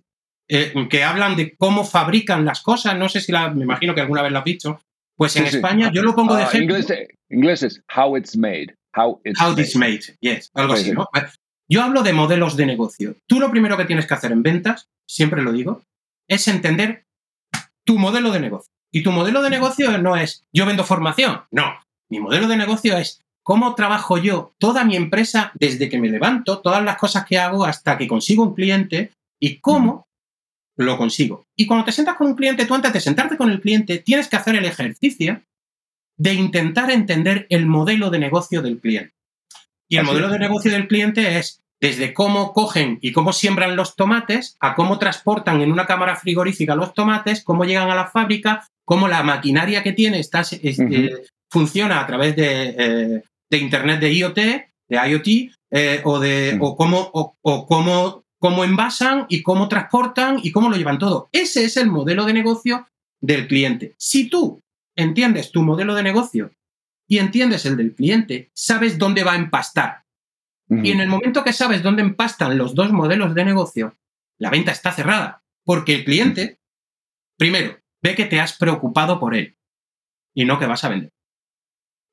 eh, 0.49 0.73
que 0.89 1.05
hablan 1.05 1.37
de 1.37 1.55
cómo 1.57 1.85
fabrican 1.85 2.45
las 2.45 2.63
cosas, 2.63 2.97
no 2.97 3.09
sé 3.09 3.21
si 3.21 3.33
la, 3.33 3.51
me 3.51 3.65
imagino 3.65 3.95
que 3.95 4.01
alguna 4.01 4.23
vez 4.23 4.33
lo 4.33 4.39
has 4.39 4.45
visto. 4.45 4.81
Pues 5.17 5.35
en 5.37 5.47
Sí. 5.49 5.57
España 5.57 5.91
yo 5.93 6.03
lo 6.03 6.15
pongo 6.15 6.35
de 6.37 6.43
Ah, 6.43 6.47
ejemplo. 6.47 6.77
inglés, 6.79 7.09
inglés 7.31 7.63
es 7.63 7.83
how 7.95 8.17
it's 8.17 8.37
made. 8.37 8.75
How 8.95 9.21
it's 9.25 9.41
How 9.41 9.51
made. 9.51 9.63
this 9.63 9.77
made, 9.77 10.01
yes, 10.21 10.51
algo 10.55 10.75
Sí, 10.77 10.81
así, 10.83 10.91
sí. 10.91 10.97
¿no? 10.97 11.07
Yo 11.69 11.83
hablo 11.83 12.03
de 12.03 12.13
modelos 12.13 12.57
de 12.57 12.65
negocio. 12.67 13.17
Tú 13.27 13.41
lo 13.41 13.51
primero 13.51 13.77
que 13.77 13.85
tienes 13.87 14.07
que 14.07 14.15
hacer 14.15 14.31
en 14.33 14.43
ventas, 14.43 14.89
siempre 15.09 15.43
lo 15.43 15.53
digo, 15.53 15.83
es 16.29 16.47
entender 16.49 17.05
tu 17.85 17.99
modelo 17.99 18.31
de 18.31 18.41
negocio. 18.41 18.73
Y 18.93 19.03
tu 19.03 19.13
modelo 19.13 19.43
de 19.43 19.51
negocio 19.51 19.99
no 19.99 20.17
es 20.17 20.45
yo 20.53 20.67
vendo 20.67 20.85
formación, 20.85 21.43
no. 21.51 21.65
Mi 22.09 22.21
modelo 22.21 22.49
de 22.49 22.57
negocio 22.57 22.97
es 22.97 23.21
cómo 23.43 23.75
trabajo 23.75 24.19
yo 24.19 24.55
toda 24.59 24.85
mi 24.85 24.97
empresa 24.97 25.53
desde 25.55 25.89
que 25.89 25.99
me 25.99 26.09
levanto, 26.09 26.61
todas 26.61 26.83
las 26.83 26.97
cosas 26.97 27.25
que 27.27 27.39
hago 27.39 27.65
hasta 27.65 27.99
que 27.99 28.09
consigo 28.09 28.43
un 28.43 28.55
cliente 28.55 29.13
y 29.41 29.59
cómo 29.59 30.07
lo 30.77 30.97
consigo. 30.99 31.45
Y 31.57 31.67
cuando 31.67 31.85
te 31.85 31.93
sientas 31.93 32.17
con 32.17 32.29
un 32.29 32.35
cliente, 32.35 32.67
tú 32.67 32.75
antes 32.75 32.93
de 32.93 33.01
sentarte 33.01 33.37
con 33.37 33.51
el 33.51 33.61
cliente 33.61 33.99
tienes 33.99 34.29
que 34.29 34.37
hacer 34.37 34.57
el 34.57 34.65
ejercicio 34.65 35.43
de 36.19 36.35
intentar 36.35 36.91
entender 36.91 37.47
el 37.51 37.67
modelo 37.67 38.11
de 38.11 38.19
negocio 38.19 38.63
del 38.63 38.81
cliente. 38.81 39.15
Y 39.89 39.97
el 39.97 40.03
Así 40.03 40.11
modelo 40.11 40.27
es. 40.27 40.33
de 40.33 40.39
negocio 40.39 40.71
del 40.73 40.89
cliente 40.89 41.39
es 41.39 41.61
desde 41.81 42.15
cómo 42.15 42.53
cogen 42.53 42.99
y 43.03 43.13
cómo 43.13 43.33
siembran 43.33 43.77
los 43.77 43.97
tomates, 43.97 44.57
a 44.61 44.75
cómo 44.75 44.99
transportan 44.99 45.61
en 45.61 45.71
una 45.71 45.87
cámara 45.87 46.17
frigorífica 46.17 46.75
los 46.75 46.95
tomates, 46.95 47.45
cómo 47.45 47.65
llegan 47.65 47.91
a 47.91 47.95
la 47.95 48.07
fábrica, 48.07 48.67
cómo 48.87 49.09
la 49.09 49.23
maquinaria 49.23 49.83
que 49.83 49.93
tiene 49.93 50.19
está, 50.21 50.41
es- 50.41 50.53
eh, 50.97 51.25
funciona 51.51 52.01
a 52.01 52.07
través 52.07 52.35
de, 52.37 52.75
eh, 52.79 53.23
de 53.51 53.59
Internet 53.59 54.01
de 54.01 54.13
IoT, 54.15 54.37
de 54.37 55.09
IoT, 55.11 55.27
eh, 55.71 56.01
o, 56.05 56.19
de, 56.21 56.57
o 56.61 56.77
cómo, 56.77 57.11
o, 57.13 57.37
o 57.43 57.67
cómo, 57.67 58.25
cómo 58.39 58.65
envasan 58.65 59.27
y 59.29 59.43
cómo 59.43 59.69
transportan 59.69 60.39
y 60.43 60.53
cómo 60.53 60.71
lo 60.71 60.77
llevan 60.77 60.99
todo. 60.99 61.29
Ese 61.33 61.65
es 61.65 61.77
el 61.77 61.89
modelo 61.91 62.25
de 62.25 62.33
negocio 62.33 62.89
del 63.21 63.49
cliente. 63.49 63.95
Si 63.99 64.29
tú 64.31 64.61
entiendes 64.97 65.51
tu 65.51 65.63
modelo 65.63 65.95
de 65.95 66.03
negocio 66.03 66.53
y 67.09 67.19
entiendes 67.19 67.67
el 67.67 67.77
del 67.77 67.95
cliente, 67.95 68.51
sabes 68.55 68.99
dónde 68.99 69.25
va 69.25 69.33
a 69.33 69.37
empastar. 69.37 70.05
Y 70.85 70.91
en 70.93 71.01
el 71.01 71.09
momento 71.09 71.45
que 71.45 71.53
sabes 71.53 71.83
dónde 71.83 72.03
empastan 72.03 72.59
los 72.59 72.75
dos 72.75 72.91
modelos 72.93 73.35
de 73.35 73.45
negocio, 73.45 73.97
la 74.39 74.51
venta 74.51 74.73
está 74.73 74.91
cerrada. 74.93 75.43
Porque 75.65 75.95
el 75.95 76.05
cliente, 76.05 76.59
primero, 77.37 77.77
ve 78.03 78.15
que 78.15 78.27
te 78.27 78.41
has 78.41 78.57
preocupado 78.57 79.19
por 79.19 79.35
él 79.35 79.57
y 80.35 80.45
no 80.45 80.59
que 80.59 80.67
vas 80.67 80.85
a 80.85 80.89
vender. 80.89 81.13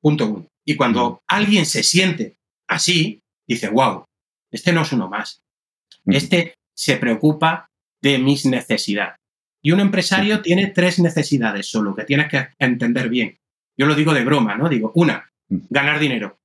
Punto 0.00 0.26
uno. 0.26 0.48
Y 0.64 0.76
cuando 0.76 1.22
alguien 1.26 1.66
se 1.66 1.82
siente 1.82 2.38
así, 2.68 3.22
dice, 3.46 3.68
wow, 3.68 4.04
este 4.50 4.72
no 4.72 4.82
es 4.82 4.92
uno 4.92 5.08
más. 5.08 5.42
Este 6.06 6.54
se 6.74 6.96
preocupa 6.96 7.70
de 8.02 8.18
mis 8.18 8.46
necesidades. 8.46 9.16
Y 9.62 9.72
un 9.72 9.80
empresario 9.80 10.42
tiene 10.42 10.68
tres 10.68 10.98
necesidades 10.98 11.70
solo 11.70 11.94
que 11.94 12.04
tienes 12.04 12.28
que 12.28 12.48
entender 12.58 13.08
bien. 13.08 13.38
Yo 13.76 13.86
lo 13.86 13.94
digo 13.94 14.12
de 14.12 14.24
broma, 14.24 14.56
¿no? 14.56 14.68
Digo, 14.68 14.92
una, 14.94 15.32
ganar 15.48 15.98
dinero. 15.98 16.38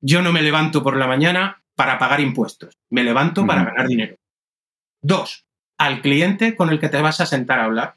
Yo 0.00 0.22
no 0.22 0.32
me 0.32 0.42
levanto 0.42 0.82
por 0.82 0.96
la 0.96 1.06
mañana 1.06 1.62
para 1.74 1.98
pagar 1.98 2.20
impuestos. 2.20 2.74
Me 2.90 3.04
levanto 3.04 3.46
para 3.46 3.64
ganar 3.64 3.86
dinero. 3.86 4.16
Dos, 5.02 5.45
al 5.78 6.02
cliente 6.02 6.56
con 6.56 6.70
el 6.70 6.80
que 6.80 6.88
te 6.88 7.00
vas 7.00 7.20
a 7.20 7.26
sentar 7.26 7.60
a 7.60 7.64
hablar, 7.64 7.96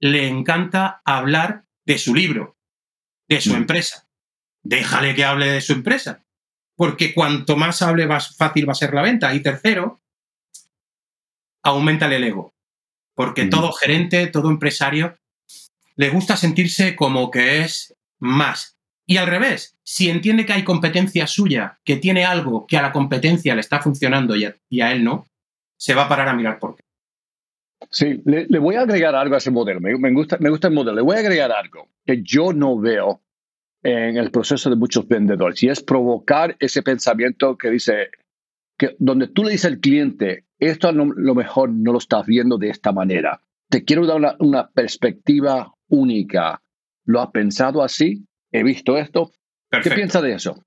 le 0.00 0.28
encanta 0.28 1.02
hablar 1.04 1.64
de 1.84 1.98
su 1.98 2.14
libro, 2.14 2.56
de 3.28 3.40
su 3.40 3.50
Ujú. 3.50 3.58
empresa. 3.58 4.08
Déjale 4.62 5.14
que 5.14 5.24
hable 5.24 5.50
de 5.50 5.60
su 5.60 5.72
empresa. 5.72 6.24
Porque 6.76 7.12
cuanto 7.12 7.56
más 7.56 7.82
hable, 7.82 8.06
más 8.06 8.36
fácil 8.36 8.68
va 8.68 8.72
a 8.72 8.76
ser 8.76 8.94
la 8.94 9.02
venta. 9.02 9.34
Y 9.34 9.42
tercero, 9.42 10.00
aumenta 11.62 12.06
el 12.06 12.24
ego. 12.24 12.54
Porque 13.14 13.42
Ujú. 13.42 13.50
todo 13.50 13.72
gerente, 13.72 14.26
todo 14.28 14.50
empresario, 14.50 15.18
le 15.96 16.08
gusta 16.08 16.36
sentirse 16.36 16.96
como 16.96 17.30
que 17.30 17.60
es 17.62 17.94
más. 18.18 18.78
Y 19.06 19.16
al 19.16 19.26
revés, 19.26 19.76
si 19.82 20.08
entiende 20.08 20.46
que 20.46 20.52
hay 20.52 20.64
competencia 20.64 21.26
suya, 21.26 21.80
que 21.84 21.96
tiene 21.96 22.24
algo 22.24 22.66
que 22.66 22.78
a 22.78 22.82
la 22.82 22.92
competencia 22.92 23.54
le 23.54 23.60
está 23.60 23.80
funcionando 23.80 24.36
y 24.36 24.44
a, 24.44 24.56
y 24.68 24.80
a 24.80 24.92
él 24.92 25.02
no, 25.04 25.26
se 25.76 25.94
va 25.94 26.04
a 26.04 26.08
parar 26.08 26.28
a 26.28 26.34
mirar 26.34 26.58
por 26.58 26.76
qué. 26.76 26.84
Sí, 27.90 28.22
le, 28.24 28.46
le 28.48 28.58
voy 28.58 28.76
a 28.76 28.82
agregar 28.82 29.14
algo 29.14 29.34
a 29.34 29.38
ese 29.38 29.50
modelo. 29.50 29.80
Me, 29.80 29.96
me 29.98 30.12
gusta, 30.12 30.36
me 30.40 30.50
gusta 30.50 30.68
el 30.68 30.74
modelo. 30.74 30.94
Le 30.96 31.02
voy 31.02 31.16
a 31.16 31.20
agregar 31.20 31.50
algo 31.52 31.88
que 32.06 32.22
yo 32.22 32.52
no 32.52 32.78
veo 32.78 33.22
en 33.82 34.16
el 34.16 34.30
proceso 34.30 34.70
de 34.70 34.76
muchos 34.76 35.08
vendedores 35.08 35.62
y 35.62 35.68
es 35.68 35.82
provocar 35.82 36.56
ese 36.60 36.82
pensamiento 36.82 37.56
que 37.56 37.70
dice 37.70 38.10
que 38.78 38.94
donde 38.98 39.26
tú 39.28 39.42
le 39.44 39.52
dices 39.52 39.70
al 39.72 39.80
cliente, 39.80 40.44
esto 40.58 40.88
a 40.88 40.92
lo, 40.92 41.06
mejor 41.34 41.70
no 41.70 41.92
lo 41.92 41.98
estás 41.98 42.26
viendo 42.26 42.58
de 42.58 42.68
esta 42.70 42.92
manera. 42.92 43.40
Te 43.68 43.84
quiero 43.84 44.06
dar 44.06 44.16
una, 44.18 44.36
una 44.38 44.70
perspectiva 44.70 45.72
única. 45.88 46.62
¿Lo 47.06 47.20
has 47.20 47.30
pensado 47.30 47.82
así? 47.82 48.24
He 48.52 48.62
visto 48.62 48.96
esto. 48.98 49.30
¿Qué 49.30 49.78
Perfecto. 49.78 49.96
piensas 49.96 50.22
de 50.22 50.32
eso? 50.34 50.62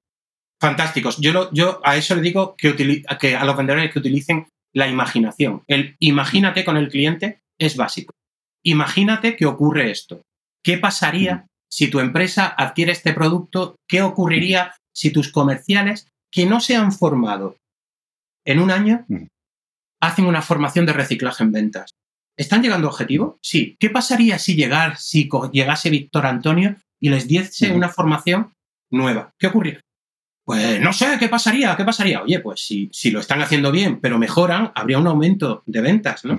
Fantásticos. 0.59 1.17
Yo, 1.19 1.33
lo- 1.33 1.51
yo 1.53 1.79
a 1.83 1.95
eso 1.97 2.15
le 2.15 2.21
digo 2.21 2.55
que, 2.57 2.75
que 3.19 3.35
a 3.35 3.45
los 3.45 3.55
vendedores 3.57 3.91
que 3.91 3.99
utilicen 3.99 4.47
la 4.73 4.87
imaginación. 4.87 5.63
El 5.67 5.95
imagínate 5.99 6.65
con 6.65 6.77
el 6.77 6.89
cliente 6.89 7.39
es 7.59 7.77
básico. 7.77 8.13
Imagínate 8.63 9.35
que 9.35 9.45
ocurre 9.45 9.91
esto. 9.91 10.21
¿Qué 10.63 10.77
pasaría 10.77 11.47
si 11.69 11.89
tu 11.89 11.99
empresa 11.99 12.47
adquiere 12.57 12.91
este 12.91 13.13
producto? 13.13 13.75
¿Qué 13.87 14.01
ocurriría 14.01 14.73
si 14.93 15.11
tus 15.11 15.31
comerciales 15.31 16.07
que 16.31 16.45
no 16.45 16.59
se 16.59 16.75
han 16.75 16.91
formado 16.91 17.57
en 18.45 18.59
un 18.59 18.71
año 18.71 19.05
hacen 20.01 20.25
una 20.25 20.41
formación 20.41 20.85
de 20.85 20.93
reciclaje 20.93 21.43
en 21.43 21.51
ventas? 21.51 21.91
¿Están 22.37 22.63
llegando 22.63 22.87
a 22.87 22.91
objetivo? 22.91 23.37
Sí. 23.41 23.75
¿Qué 23.79 23.89
pasaría 23.89 24.39
si 24.39 24.55
llegar, 24.55 24.97
si 24.97 25.29
llegase 25.51 25.89
Víctor 25.89 26.25
Antonio 26.25 26.75
y 26.99 27.09
les 27.09 27.27
diese 27.27 27.71
una 27.71 27.89
formación 27.89 28.53
nueva? 28.91 29.31
¿Qué 29.37 29.47
ocurriría? 29.47 29.81
Pues 30.45 30.81
no 30.81 30.91
sé, 30.91 31.17
¿qué 31.19 31.29
pasaría? 31.29 31.75
¿Qué 31.77 31.85
pasaría? 31.85 32.21
Oye, 32.21 32.39
pues 32.39 32.65
si, 32.65 32.89
si 32.91 33.11
lo 33.11 33.19
están 33.21 33.41
haciendo 33.41 33.71
bien, 33.71 34.01
pero 34.01 34.17
mejoran, 34.19 34.71
habría 34.75 34.97
un 34.99 35.07
aumento 35.07 35.63
de 35.65 35.81
ventas, 35.81 36.25
¿no? 36.25 36.37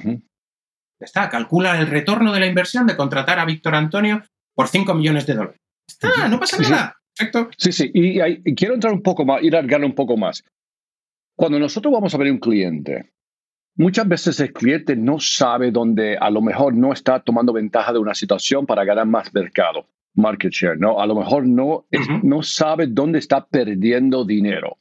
Está, 1.01 1.29
calcula 1.31 1.79
el 1.81 1.87
retorno 1.87 2.33
de 2.33 2.41
la 2.41 2.47
inversión 2.47 2.87
de 2.87 2.97
contratar 2.97 3.39
a 3.39 3.45
Víctor 3.45 3.75
Antonio 3.75 4.23
por 4.55 4.69
5 4.69 4.95
millones 4.95 5.27
de 5.27 5.35
dólares. 5.35 5.61
Está, 5.89 6.29
no 6.29 6.39
pasa 6.39 6.57
Sí, 6.59 6.65
sí. 6.65 6.71
nada. 6.71 6.97
Perfecto. 7.17 7.51
Sí, 7.57 7.73
sí, 7.73 7.91
y, 7.95 8.21
y- 8.21 8.43
y 8.45 8.55
quiero 8.55 8.75
entrar 8.75 8.93
un 8.93 9.03
poco 9.03 9.25
más, 9.25 9.43
ir 9.43 9.55
alargando 9.57 9.87
un 9.87 9.95
poco 9.95 10.17
más. 10.17 10.45
Cuando 11.37 11.59
nosotros 11.59 11.93
vamos 11.93 12.15
a 12.15 12.19
ver 12.19 12.31
un 12.31 12.39
cliente, 12.39 13.13
muchas 13.77 14.07
veces 14.09 14.39
el 14.41 14.53
cliente 14.53 14.97
no 14.97 15.19
sabe 15.21 15.71
dónde 15.71 16.17
a 16.19 16.31
lo 16.31 16.41
mejor 16.43 16.75
no 16.75 16.93
está 16.93 17.21
tomando 17.21 17.53
ventaja 17.53 17.93
de 17.93 17.99
una 17.99 18.15
situación 18.15 18.67
para 18.67 18.85
ganar 18.85 19.07
más 19.07 19.33
mercado, 19.35 19.87
market 20.15 20.53
share, 20.53 20.79
¿no? 20.79 21.01
A 21.01 21.07
lo 21.07 21.15
mejor 21.15 21.47
no, 21.47 21.87
no 22.23 22.43
sabe 22.43 22.87
dónde 22.87 23.19
está 23.19 23.47
perdiendo 23.47 24.25
dinero. 24.25 24.79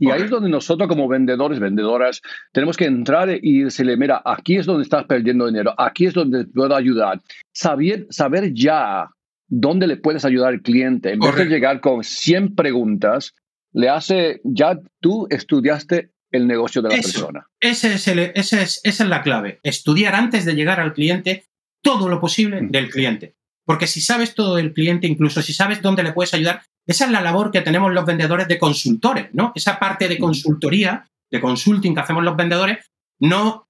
Y 0.00 0.10
ahí 0.10 0.22
es 0.22 0.30
donde 0.30 0.48
nosotros 0.48 0.88
como 0.88 1.08
vendedores, 1.08 1.58
vendedoras, 1.58 2.22
tenemos 2.52 2.76
que 2.76 2.84
entrar 2.84 3.28
y 3.42 3.64
decirle, 3.64 3.96
mira, 3.96 4.22
aquí 4.24 4.56
es 4.56 4.64
donde 4.64 4.84
estás 4.84 5.04
perdiendo 5.06 5.46
dinero, 5.46 5.74
aquí 5.76 6.06
es 6.06 6.14
donde 6.14 6.44
puedo 6.44 6.74
ayudar. 6.76 7.20
Saber, 7.52 8.06
saber 8.10 8.54
ya 8.54 9.10
dónde 9.48 9.88
le 9.88 9.96
puedes 9.96 10.24
ayudar 10.24 10.52
al 10.52 10.62
cliente, 10.62 11.12
en 11.12 11.18
vez 11.18 11.34
de 11.34 11.46
llegar 11.46 11.80
con 11.80 12.04
100 12.04 12.54
preguntas, 12.54 13.34
le 13.72 13.88
hace, 13.88 14.40
ya 14.44 14.78
tú 15.00 15.26
estudiaste 15.30 16.12
el 16.30 16.46
negocio 16.46 16.80
de 16.80 16.90
la 16.90 16.94
persona. 16.94 17.46
Ese 17.58 17.94
es 17.94 18.06
ese 18.06 18.62
es, 18.62 18.80
esa 18.84 19.04
es 19.04 19.10
la 19.10 19.22
clave, 19.22 19.58
estudiar 19.64 20.14
antes 20.14 20.44
de 20.44 20.54
llegar 20.54 20.78
al 20.78 20.92
cliente 20.92 21.46
todo 21.82 22.08
lo 22.08 22.20
posible 22.20 22.62
mm. 22.62 22.70
del 22.70 22.90
cliente. 22.90 23.37
Porque 23.68 23.86
si 23.86 24.00
sabes 24.00 24.34
todo 24.34 24.56
del 24.56 24.72
cliente, 24.72 25.06
incluso 25.06 25.42
si 25.42 25.52
sabes 25.52 25.82
dónde 25.82 26.02
le 26.02 26.14
puedes 26.14 26.32
ayudar, 26.32 26.62
esa 26.86 27.04
es 27.04 27.10
la 27.10 27.20
labor 27.20 27.50
que 27.50 27.60
tenemos 27.60 27.92
los 27.92 28.06
vendedores 28.06 28.48
de 28.48 28.58
consultores, 28.58 29.28
¿no? 29.34 29.52
Esa 29.54 29.78
parte 29.78 30.08
de 30.08 30.18
consultoría, 30.18 31.06
de 31.30 31.38
consulting 31.38 31.94
que 31.94 32.00
hacemos 32.00 32.24
los 32.24 32.34
vendedores, 32.34 32.78
no, 33.20 33.68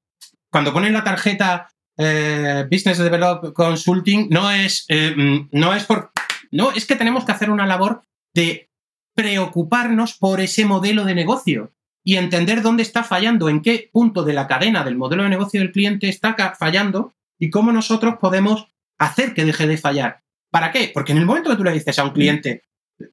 cuando 0.52 0.72
ponen 0.72 0.92
la 0.92 1.02
tarjeta 1.02 1.68
eh, 1.96 2.64
Business 2.70 2.98
Develop 2.98 3.52
Consulting, 3.52 4.28
no 4.30 4.52
es, 4.52 4.84
eh, 4.86 5.14
mm, 5.16 5.48
no 5.50 5.74
es 5.74 5.82
por, 5.82 6.12
no, 6.52 6.70
es 6.70 6.86
que 6.86 6.94
tenemos 6.94 7.24
que 7.24 7.32
hacer 7.32 7.50
una 7.50 7.66
labor 7.66 8.02
de 8.32 8.70
preocuparnos 9.16 10.14
por 10.14 10.40
ese 10.40 10.64
modelo 10.64 11.06
de 11.06 11.16
negocio 11.16 11.72
y 12.04 12.18
entender 12.18 12.62
dónde 12.62 12.84
está 12.84 13.02
fallando, 13.02 13.48
en 13.48 13.62
qué 13.62 13.90
punto 13.92 14.22
de 14.22 14.32
la 14.32 14.46
cadena 14.46 14.84
del 14.84 14.96
modelo 14.96 15.24
de 15.24 15.30
negocio 15.30 15.58
del 15.58 15.72
cliente 15.72 16.08
está 16.08 16.36
fallando 16.56 17.14
y 17.36 17.50
cómo 17.50 17.72
nosotros 17.72 18.14
podemos 18.20 18.68
hacer 18.98 19.34
que 19.34 19.44
deje 19.44 19.66
de 19.66 19.78
fallar. 19.78 20.22
¿Para 20.50 20.72
qué? 20.72 20.90
Porque 20.92 21.12
en 21.12 21.18
el 21.18 21.26
momento 21.26 21.50
que 21.50 21.56
tú 21.56 21.64
le 21.64 21.72
dices 21.72 21.98
a 21.98 22.04
un 22.04 22.10
cliente, 22.10 22.64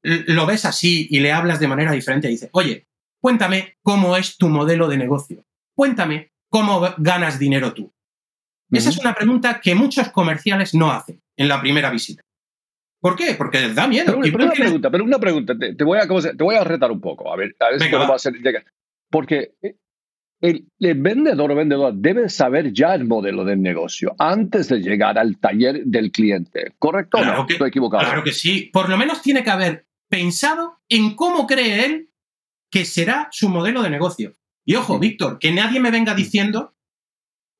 lo 0.01 0.45
ves 0.45 0.65
así 0.65 1.07
y 1.09 1.19
le 1.19 1.31
hablas 1.31 1.59
de 1.59 1.67
manera 1.67 1.91
diferente, 1.91 2.27
dice, 2.27 2.49
oye, 2.53 2.87
cuéntame 3.21 3.77
cómo 3.81 4.15
es 4.17 4.37
tu 4.37 4.49
modelo 4.49 4.87
de 4.87 4.97
negocio. 4.97 5.45
Cuéntame 5.75 6.31
cómo 6.49 6.81
ganas 6.97 7.37
dinero 7.39 7.73
tú. 7.73 7.93
Esa 8.71 8.89
es 8.89 8.97
una 8.97 9.13
pregunta 9.13 9.61
que 9.61 9.75
muchos 9.75 10.09
comerciales 10.09 10.73
no 10.73 10.91
hacen 10.91 11.21
en 11.37 11.47
la 11.47 11.61
primera 11.61 11.89
visita. 11.89 12.23
¿Por 12.99 13.15
qué? 13.15 13.35
Porque 13.35 13.61
les 13.61 13.75
da 13.75 13.87
miedo. 13.87 14.19
Pero, 14.19 14.45
una, 14.45 14.51
pregunta, 14.51 14.89
pero 14.89 15.03
una 15.03 15.19
pregunta, 15.19 15.53
te, 15.57 15.83
voy 15.83 15.99
a, 15.99 16.07
te 16.07 16.43
voy 16.43 16.55
a 16.55 16.63
retar 16.63 16.91
un 16.91 16.99
poco, 16.99 17.31
a 17.31 17.35
ver, 17.35 17.55
a 17.59 17.69
ver 17.69 17.81
si 17.81 17.91
va 17.91 18.15
a 18.15 18.19
ser. 18.19 18.33
Porque 19.11 19.53
el, 20.49 20.65
vendedor 20.95 21.51
o 21.51 21.55
vendedora 21.55 21.91
debe 21.95 22.29
saber 22.29 22.71
ya 22.73 22.93
el 22.93 23.05
modelo 23.05 23.43
del 23.43 23.61
negocio 23.61 24.15
antes 24.19 24.69
de 24.69 24.79
llegar 24.79 25.17
al 25.17 25.37
taller 25.37 25.83
del 25.85 26.11
cliente. 26.11 26.73
¿Correcto 26.79 27.17
o 27.17 27.25
no? 27.25 27.45
Estoy 27.47 27.69
equivocado. 27.69 28.03
Claro 28.03 28.23
que 28.23 28.31
sí. 28.31 28.69
Por 28.71 28.89
lo 28.89 28.97
menos 28.97 29.21
tiene 29.21 29.43
que 29.43 29.49
haber 29.49 29.87
pensado 30.09 30.79
en 30.89 31.15
cómo 31.15 31.47
cree 31.47 31.85
él 31.85 32.09
que 32.71 32.85
será 32.85 33.27
su 33.31 33.49
modelo 33.49 33.81
de 33.81 33.89
negocio. 33.89 34.33
Y 34.65 34.75
ojo, 34.75 34.99
Víctor, 34.99 35.39
que 35.39 35.51
nadie 35.51 35.79
me 35.79 35.91
venga 35.91 36.13
diciendo 36.13 36.75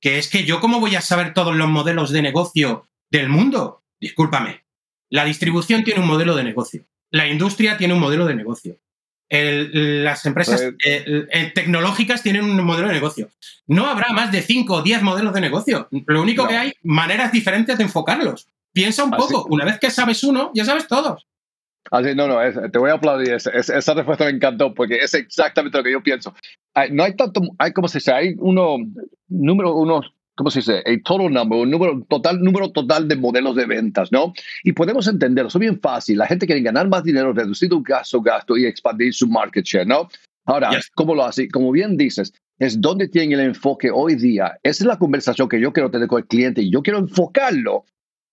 que 0.02 0.18
es 0.18 0.30
que 0.30 0.44
yo 0.44 0.60
cómo 0.60 0.80
voy 0.80 0.96
a 0.96 1.02
saber 1.02 1.34
todos 1.34 1.56
los 1.56 1.68
modelos 1.68 2.12
de 2.12 2.22
negocio 2.22 2.88
del 3.10 3.30
mundo. 3.30 3.84
Discúlpame. 4.00 4.66
La 5.10 5.26
distribución 5.26 5.84
tiene 5.84 6.02
un 6.02 6.08
modelo 6.08 6.36
de 6.36 6.44
negocio. 6.44 6.86
La 7.12 7.28
industria 7.28 7.78
tiene 7.78 7.94
un 7.94 8.00
modelo 8.00 8.26
de 8.26 8.36
negocio 8.36 8.80
las 9.30 10.26
empresas 10.26 10.62
pues 10.62 10.76
eh, 10.86 11.28
eh, 11.32 11.52
tecnológicas 11.54 12.22
tienen 12.22 12.44
un 12.44 12.64
modelo 12.64 12.88
de 12.88 12.94
negocio. 12.94 13.30
No 13.68 13.88
habrá 13.88 14.14
más 14.14 14.32
de 14.32 14.42
5 14.42 14.74
o 14.74 14.82
10 14.82 15.02
modelos 15.02 15.34
de 15.34 15.42
negocio. 15.42 15.88
Lo 16.06 16.22
único 16.22 16.48
que 16.48 16.58
hay, 16.58 16.74
maneras 16.84 17.32
diferentes 17.32 17.78
de 17.78 17.84
enfocarlos. 17.84 18.48
Piensa 18.72 19.04
un 19.04 19.12
poco, 19.12 19.46
una 19.50 19.66
vez 19.66 19.80
que 19.80 19.90
sabes 19.90 20.24
uno, 20.24 20.52
ya 20.54 20.66
sabes 20.66 20.88
todos. 20.88 21.28
Así, 21.92 22.16
no, 22.16 22.28
no, 22.28 22.40
te 22.72 22.80
voy 22.80 22.90
a 22.90 22.96
aplaudir. 22.96 23.34
esa 23.34 23.94
respuesta 23.94 24.26
me 24.26 24.32
encantó 24.32 24.74
porque 24.74 24.98
es 24.98 25.14
exactamente 25.14 25.78
lo 25.78 25.84
que 25.84 25.92
yo 25.92 26.04
pienso. 26.04 26.34
no 26.92 27.04
hay 27.04 27.16
tanto, 27.16 27.42
hay 27.58 27.74
como 27.74 27.88
se 27.88 28.00
dice, 28.00 28.12
hay 28.12 28.36
uno, 28.38 28.78
número, 29.28 29.76
unos 29.76 30.12
¿cómo 30.36 30.52
se 30.52 30.60
dice? 30.60 30.82
El 30.86 31.02
total 31.04 31.32
number, 31.32 31.60
un 31.60 31.72
número 31.72 32.02
total, 32.08 32.40
número 32.42 32.72
total 32.72 33.08
de 33.08 33.16
modelos 33.16 33.56
de 33.56 33.66
ventas, 33.66 34.12
¿no? 34.12 34.34
Y 34.64 34.74
podemos 34.74 35.08
entenderlo, 35.08 35.48
es 35.48 35.58
bien 35.58 35.80
fácil. 35.80 36.18
La 36.18 36.28
gente 36.28 36.46
quiere 36.46 36.62
ganar 36.62 36.88
más 36.88 37.04
dinero, 37.04 37.34
reducir 37.34 37.70
su 37.70 37.82
gasto, 37.82 38.22
gasto 38.22 38.58
y 38.58 38.66
expandir 38.66 39.14
su 39.14 39.28
market 39.28 39.66
share, 39.66 39.88
¿no? 39.88 40.10
Ahora, 40.46 40.70
¿cómo 40.94 41.16
lo 41.16 41.26
hace? 41.26 41.50
Como 41.50 41.72
bien 41.72 41.98
dices, 41.98 42.34
es 42.60 42.80
donde 42.80 43.08
tiene 43.08 43.34
el 43.34 43.40
enfoque 43.42 43.90
hoy 43.92 44.16
día. 44.16 44.58
Esa 44.64 44.84
es 44.84 44.88
la 44.88 45.00
conversación 45.00 45.50
que 45.50 45.60
yo 45.60 45.74
quiero 45.74 45.90
tener 45.90 46.08
con 46.08 46.20
el 46.20 46.28
cliente 46.28 46.62
y 46.62 46.72
yo 46.72 46.84
quiero 46.84 47.00
enfocarlo 47.00 47.86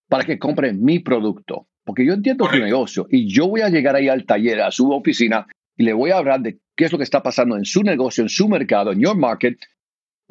para 0.09 0.25
que 0.25 0.39
compre 0.39 0.73
mi 0.73 0.99
producto. 0.99 1.67
Porque 1.85 2.05
yo 2.05 2.13
entiendo 2.13 2.47
tu 2.49 2.59
negocio 2.59 3.07
y 3.11 3.27
yo 3.27 3.49
voy 3.49 3.63
a 3.63 3.69
llegar 3.69 3.97
ahí 3.97 4.09
al 4.09 4.25
taller, 4.25 4.61
a 4.61 4.71
su 4.71 4.93
oficina 4.93 5.47
y 5.77 5.85
le 5.85 5.93
voy 5.93 6.11
a 6.11 6.19
hablar 6.19 6.41
de 6.41 6.59
qué 6.77 6.85
es 6.85 6.93
lo 6.93 6.99
que 6.99 7.05
está 7.05 7.23
pasando 7.23 7.57
en 7.57 7.65
su 7.65 7.83
negocio, 7.83 8.23
en 8.23 8.29
su 8.29 8.49
mercado, 8.49 8.93
en 8.93 9.01
your 9.01 9.17
market, 9.17 9.59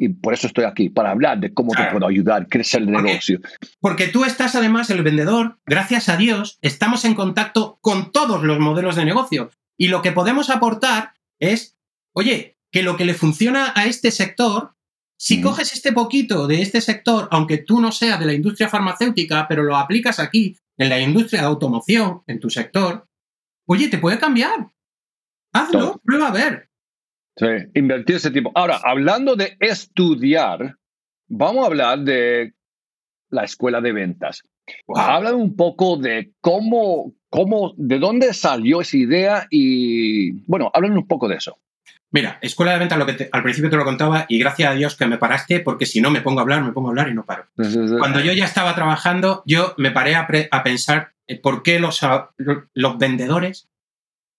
y 0.02 0.10
por 0.10 0.34
eso 0.34 0.48
estoy 0.48 0.64
aquí, 0.64 0.90
para 0.90 1.12
hablar 1.12 1.40
de 1.40 1.54
cómo 1.54 1.74
te 1.74 1.84
puedo 1.92 2.08
ayudar 2.08 2.48
crecer 2.48 2.82
el 2.82 2.90
negocio. 2.90 3.40
Porque 3.80 4.08
tú 4.08 4.26
estás 4.26 4.56
además, 4.56 4.90
el 4.90 5.04
vendedor, 5.04 5.60
gracias 5.64 6.10
a 6.10 6.18
Dios, 6.18 6.58
estamos 6.64 7.06
en 7.06 7.14
contacto 7.14 7.78
con 7.82 8.12
todos 8.12 8.42
los 8.42 8.58
modelos 8.58 8.96
de 8.96 9.06
negocio. 9.06 9.52
Y 9.78 9.90
lo 9.90 10.02
que 10.02 10.12
podemos 10.12 10.50
aportar 10.50 11.14
es, 11.40 11.78
oye, 12.14 12.58
que 12.72 12.82
lo 12.82 12.98
que 12.98 13.06
le 13.06 13.14
funciona 13.14 13.74
a 13.76 13.86
este 13.86 14.10
sector, 14.10 14.74
si 15.20 15.40
coges 15.40 15.72
este 15.72 15.92
poquito 15.92 16.48
de 16.48 16.64
este 16.64 16.82
sector, 16.82 17.28
aunque 17.30 17.60
tú 17.60 17.80
no 17.80 17.92
seas 17.92 18.20
de 18.20 18.26
la 18.26 18.34
industria 18.34 18.70
farmacéutica, 18.70 19.48
pero 19.48 19.62
lo 19.62 19.78
aplicas 19.78 20.18
aquí, 20.18 20.58
en 20.80 20.90
la 20.90 21.00
industria 21.00 21.42
de 21.42 21.48
automoción, 21.48 22.24
en 22.26 22.40
tu 22.40 22.50
sector, 22.50 23.08
oye, 23.68 23.88
te 23.88 24.00
puede 24.00 24.18
cambiar. 24.18 24.72
Hazlo, 25.54 26.02
prueba 26.04 26.30
a 26.30 26.32
ver. 26.32 26.71
Sí, 27.36 27.48
invertir 27.76 28.17
ese 28.17 28.32
tiempo. 28.32 28.52
Ahora, 28.56 28.80
hablando 28.84 29.36
de 29.36 29.58
estudiar, 29.60 30.76
vamos 31.28 31.63
a 31.63 31.67
hablar 31.67 32.00
de 32.00 32.54
la 33.30 33.44
escuela 33.44 33.82
de 33.82 33.94
ventas. 33.94 34.44
Habla 34.96 35.34
un 35.34 35.56
poco 35.56 35.98
de 35.98 36.34
cómo, 36.41 37.13
cómo, 37.30 37.74
de 37.78 38.00
dónde 38.00 38.34
salió 38.34 38.82
esa 38.82 38.98
idea 38.98 39.48
y, 39.50 40.32
bueno, 40.46 40.70
hablan 40.74 40.98
un 40.98 41.08
poco 41.08 41.28
de 41.28 41.36
eso. 41.36 41.58
Mira, 42.13 42.39
escuela 42.41 42.74
de 42.74 42.80
ventas, 42.80 42.98
lo 42.98 43.06
que 43.06 43.30
al 43.32 43.44
principio 43.44 43.70
te 43.70 43.78
lo 43.78 43.86
contaba 43.86 44.26
y 44.28 44.38
gracias 44.38 44.70
a 44.70 44.76
Dios 44.76 44.98
que 44.98 45.08
me 45.08 45.17
paraste 45.17 45.62
porque 45.62 45.86
si 45.86 46.02
no 46.02 46.12
me 46.12 46.22
pongo 46.22 46.39
a 46.39 46.44
hablar, 46.44 46.62
me 46.62 46.74
pongo 46.74 46.89
a 46.89 46.91
hablar 46.91 47.08
y 47.08 47.13
no 47.13 47.26
paro. 47.26 47.46
Cuando 47.56 48.20
yo 48.20 48.34
ya 48.34 48.44
estaba 48.44 48.76
trabajando, 48.76 49.44
yo 49.46 49.74
me 49.78 49.91
paré 49.91 50.15
a, 50.15 50.28
a 50.52 50.63
pensar 50.63 51.13
por 51.41 51.63
qué 51.63 51.80
los, 51.80 52.02
los 52.74 52.98
vendedores 52.98 53.70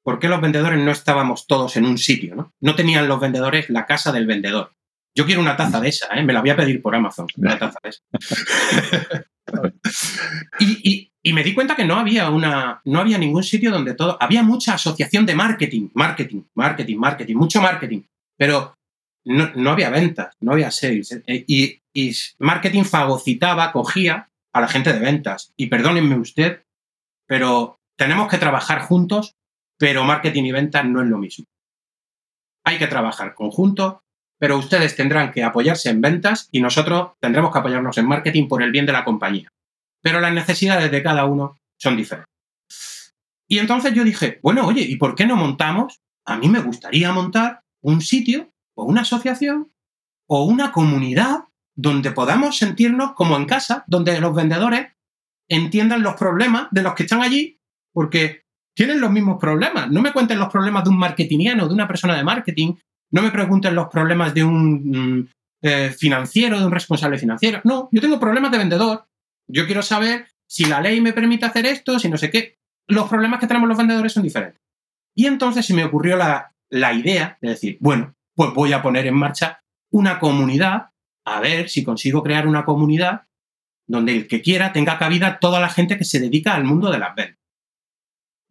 ¿por 0.03 0.19
qué 0.19 0.29
los 0.29 0.41
vendedores 0.41 0.79
no 0.79 0.91
estábamos 0.91 1.47
todos 1.47 1.77
en 1.77 1.85
un 1.85 1.99
sitio? 1.99 2.35
¿no? 2.35 2.53
no 2.61 2.75
tenían 2.75 3.09
los 3.09 3.21
vendedores 3.21 3.71
la 3.71 3.87
casa 3.87 4.13
del 4.13 4.27
vendedor. 4.27 4.75
Yo 5.15 5.27
quiero 5.27 5.43
una 5.43 5.57
taza 5.57 5.79
de 5.81 5.89
esa, 5.91 6.07
¿eh? 6.15 6.23
me 6.23 6.33
la 6.33 6.41
voy 6.41 6.51
a 6.51 6.57
pedir 6.57 6.81
por 6.81 6.95
Amazon, 6.95 7.27
una 7.37 7.59
taza 7.59 7.79
de 7.83 7.91
esa. 7.91 8.01
y, 10.59 11.11
me 11.33 11.45
di 11.45 11.53
cuenta 11.55 11.77
que 11.77 11.85
no 11.85 11.97
había, 11.97 12.31
una, 12.31 12.81
no 12.85 13.01
había 13.01 13.19
ningún 13.19 13.43
sitio 13.43 13.71
donde 13.71 13.95
todo... 13.95 14.17
Había 14.21 14.43
mucha 14.43 14.75
asociación 14.75 15.27
de 15.27 15.35
marketing, 15.35 15.91
marketing, 15.93 16.45
marketing, 16.55 16.97
marketing, 16.97 17.37
mucho 17.37 17.61
marketing, 17.61 18.03
pero 18.39 18.75
no, 19.25 19.71
había 19.71 19.91
ventas, 19.91 20.35
no 20.41 20.53
había 20.53 20.71
sales. 20.71 21.13
Eh, 21.27 21.45
y, 21.47 21.83
y 21.93 22.13
marketing 22.39 22.85
fagocitaba, 22.85 23.71
cogía 23.71 24.31
a 24.53 24.61
la 24.63 24.69
gente 24.69 24.95
de 24.95 24.99
ventas. 24.99 25.53
Y 25.57 25.67
perdónenme 25.67 26.17
usted, 26.17 26.63
pero 27.27 27.81
tenemos 27.97 28.29
que 28.29 28.39
trabajar 28.39 28.81
juntos 28.81 29.37
pero 29.83 30.05
marketing 30.05 30.45
y 30.45 30.53
ventas 30.53 30.85
no 30.85 31.03
es 31.03 31.09
lo 31.09 31.19
mismo. 31.19 31.45
Hay 32.65 32.79
que 32.79 32.87
trabajar 32.87 33.35
conjunto, 33.35 34.05
pero 34.39 34.57
ustedes 34.57 34.95
tendrán 34.95 35.33
que 35.33 35.43
apoyarse 35.43 35.91
en 35.91 36.01
ventas 36.01 36.49
y 36.53 36.61
nosotros 36.61 37.15
tendremos 37.19 37.51
que 37.51 37.59
apoyarnos 37.59 37.99
en 37.99 38.07
marketing 38.07 38.47
por 38.47 38.63
el 38.63 38.71
bien 38.71 38.87
de 38.87 38.93
la 38.93 39.05
compañía. 39.05 39.49
Pero 40.01 40.21
las 40.21 40.33
necesidades 40.33 40.89
de 40.89 41.03
cada 41.03 41.25
uno 41.25 41.59
son 41.81 41.97
diferentes. 41.97 42.31
Y 43.49 43.59
entonces 43.59 43.93
yo 43.93 44.05
dije, 44.05 44.39
bueno, 44.41 44.65
oye, 44.69 44.83
¿y 44.83 44.95
por 44.95 45.17
qué 45.17 45.27
no 45.27 45.35
montamos? 45.35 46.01
A 46.27 46.37
mí 46.37 46.49
me 46.49 46.61
gustaría 46.61 47.11
montar 47.11 47.65
un 47.81 48.03
sitio 48.03 48.53
o 48.77 48.85
una 48.85 49.01
asociación 49.01 49.73
o 50.29 50.45
una 50.45 50.71
comunidad 50.71 51.47
donde 51.75 52.13
podamos 52.13 52.57
sentirnos 52.57 53.15
como 53.15 53.37
en 53.37 53.47
casa, 53.47 53.83
donde 53.89 54.21
los 54.21 54.33
vendedores 54.33 54.93
entiendan 55.49 56.05
los 56.05 56.15
problemas 56.15 56.69
de 56.71 56.83
los 56.83 56.95
que 56.95 57.03
están 57.03 57.21
allí, 57.21 57.59
porque 57.93 58.42
tienen 58.75 59.01
los 59.01 59.11
mismos 59.11 59.39
problemas. 59.39 59.91
No 59.91 60.01
me 60.01 60.13
cuenten 60.13 60.39
los 60.39 60.49
problemas 60.49 60.85
de 60.85 60.91
un 60.91 60.99
marketingiano, 60.99 61.69
de 61.69 61.75
una 61.75 61.89
persona 61.89 62.17
de 62.17 62.25
marketing. 62.25 62.75
No 63.11 63.23
me 63.23 63.31
pregunten 63.31 63.75
los 63.75 63.89
problemas 63.89 64.33
de 64.35 64.45
un 64.45 65.19
mm, 65.19 65.29
eh, 65.63 65.95
financiero, 65.97 66.59
de 66.59 66.67
un 66.67 66.73
responsable 66.73 67.19
financiero. 67.19 67.61
No, 67.65 67.89
yo 67.93 68.01
tengo 68.01 68.19
problemas 68.19 68.51
de 68.51 68.59
vendedor. 68.59 69.05
Yo 69.49 69.67
quiero 69.67 69.83
saber 69.83 70.27
si 70.49 70.65
la 70.65 70.81
ley 70.81 71.01
me 71.01 71.13
permite 71.13 71.47
hacer 71.47 71.67
esto, 71.67 71.99
si 71.99 72.09
no 72.09 72.17
sé 72.17 72.31
qué. 72.31 72.57
Los 72.89 73.09
problemas 73.09 73.41
que 73.41 73.47
tenemos 73.47 73.69
los 73.69 73.79
vendedores 73.79 74.13
son 74.13 74.23
diferentes. 74.23 74.61
Y 75.15 75.27
entonces 75.27 75.67
se 75.67 75.75
me 75.75 75.85
ocurrió 75.85 76.17
la, 76.17 76.55
la 76.71 76.93
idea 76.95 77.39
de 77.41 77.51
decir, 77.51 77.77
bueno, 77.81 78.15
pues 78.35 78.53
voy 78.55 78.73
a 78.73 78.83
poner 78.83 79.07
en 79.07 79.15
marcha 79.15 79.63
una 79.91 80.19
comunidad, 80.19 80.91
a 81.25 81.41
ver 81.41 81.69
si 81.69 81.85
consigo 81.85 82.23
crear 82.23 82.47
una 82.47 82.65
comunidad 82.65 83.25
donde 83.87 84.13
el 84.13 84.27
que 84.27 84.41
quiera 84.41 84.73
tenga 84.73 84.99
cabida 84.99 85.39
toda 85.39 85.61
la 85.61 85.69
gente 85.69 85.99
que 85.99 86.05
se 86.05 86.19
dedica 86.19 86.55
al 86.55 86.65
mundo 86.65 86.91
de 86.91 86.99
las 86.99 87.15
ventas. 87.15 87.42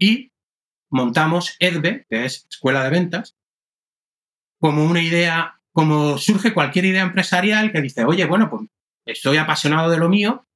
Y 0.02 0.32
montamos 0.90 1.56
EDVE, 1.60 2.08
que 2.10 2.26
es 2.26 2.48
Escuela 2.50 2.84
de 2.84 2.90
Ventas, 2.90 3.38
como 4.60 4.84
una 4.84 5.02
idea, 5.02 5.62
como 5.72 6.18
surge 6.18 6.54
cualquier 6.54 6.86
idea 6.86 7.04
empresarial 7.04 7.72
que 7.72 7.82
dice, 7.82 8.04
oye, 8.04 8.26
bueno, 8.26 8.50
pues 8.50 8.64
estoy 9.06 9.38
apasionado 9.38 9.92
de 9.92 9.98
lo 9.98 10.10
mío, 10.10 10.48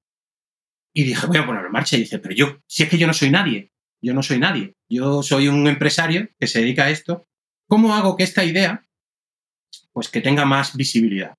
y 0.95 1.03
dije, 1.03 1.27
voy 1.27 1.37
a 1.37 1.45
ponerlo 1.45 1.67
en 1.67 1.73
marcha. 1.73 1.95
Y 1.95 1.99
dice, 1.99 2.19
pero 2.19 2.33
yo, 2.33 2.57
si 2.67 2.83
es 2.83 2.89
que 2.89 2.97
yo 2.97 3.05
no 3.05 3.13
soy 3.13 3.29
nadie, 3.29 3.71
yo 4.01 4.13
no 4.13 4.23
soy 4.23 4.39
nadie, 4.39 4.75
yo 4.89 5.21
soy 5.21 5.47
un 5.47 5.67
empresario 5.67 6.29
que 6.39 6.47
se 6.47 6.61
dedica 6.61 6.85
a 6.85 6.89
esto, 6.89 7.27
¿cómo 7.67 7.93
hago 7.93 8.15
que 8.15 8.23
esta 8.23 8.43
idea, 8.43 8.87
pues 9.93 10.09
que 10.09 10.21
tenga 10.21 10.45
más 10.45 10.75
visibilidad? 10.75 11.35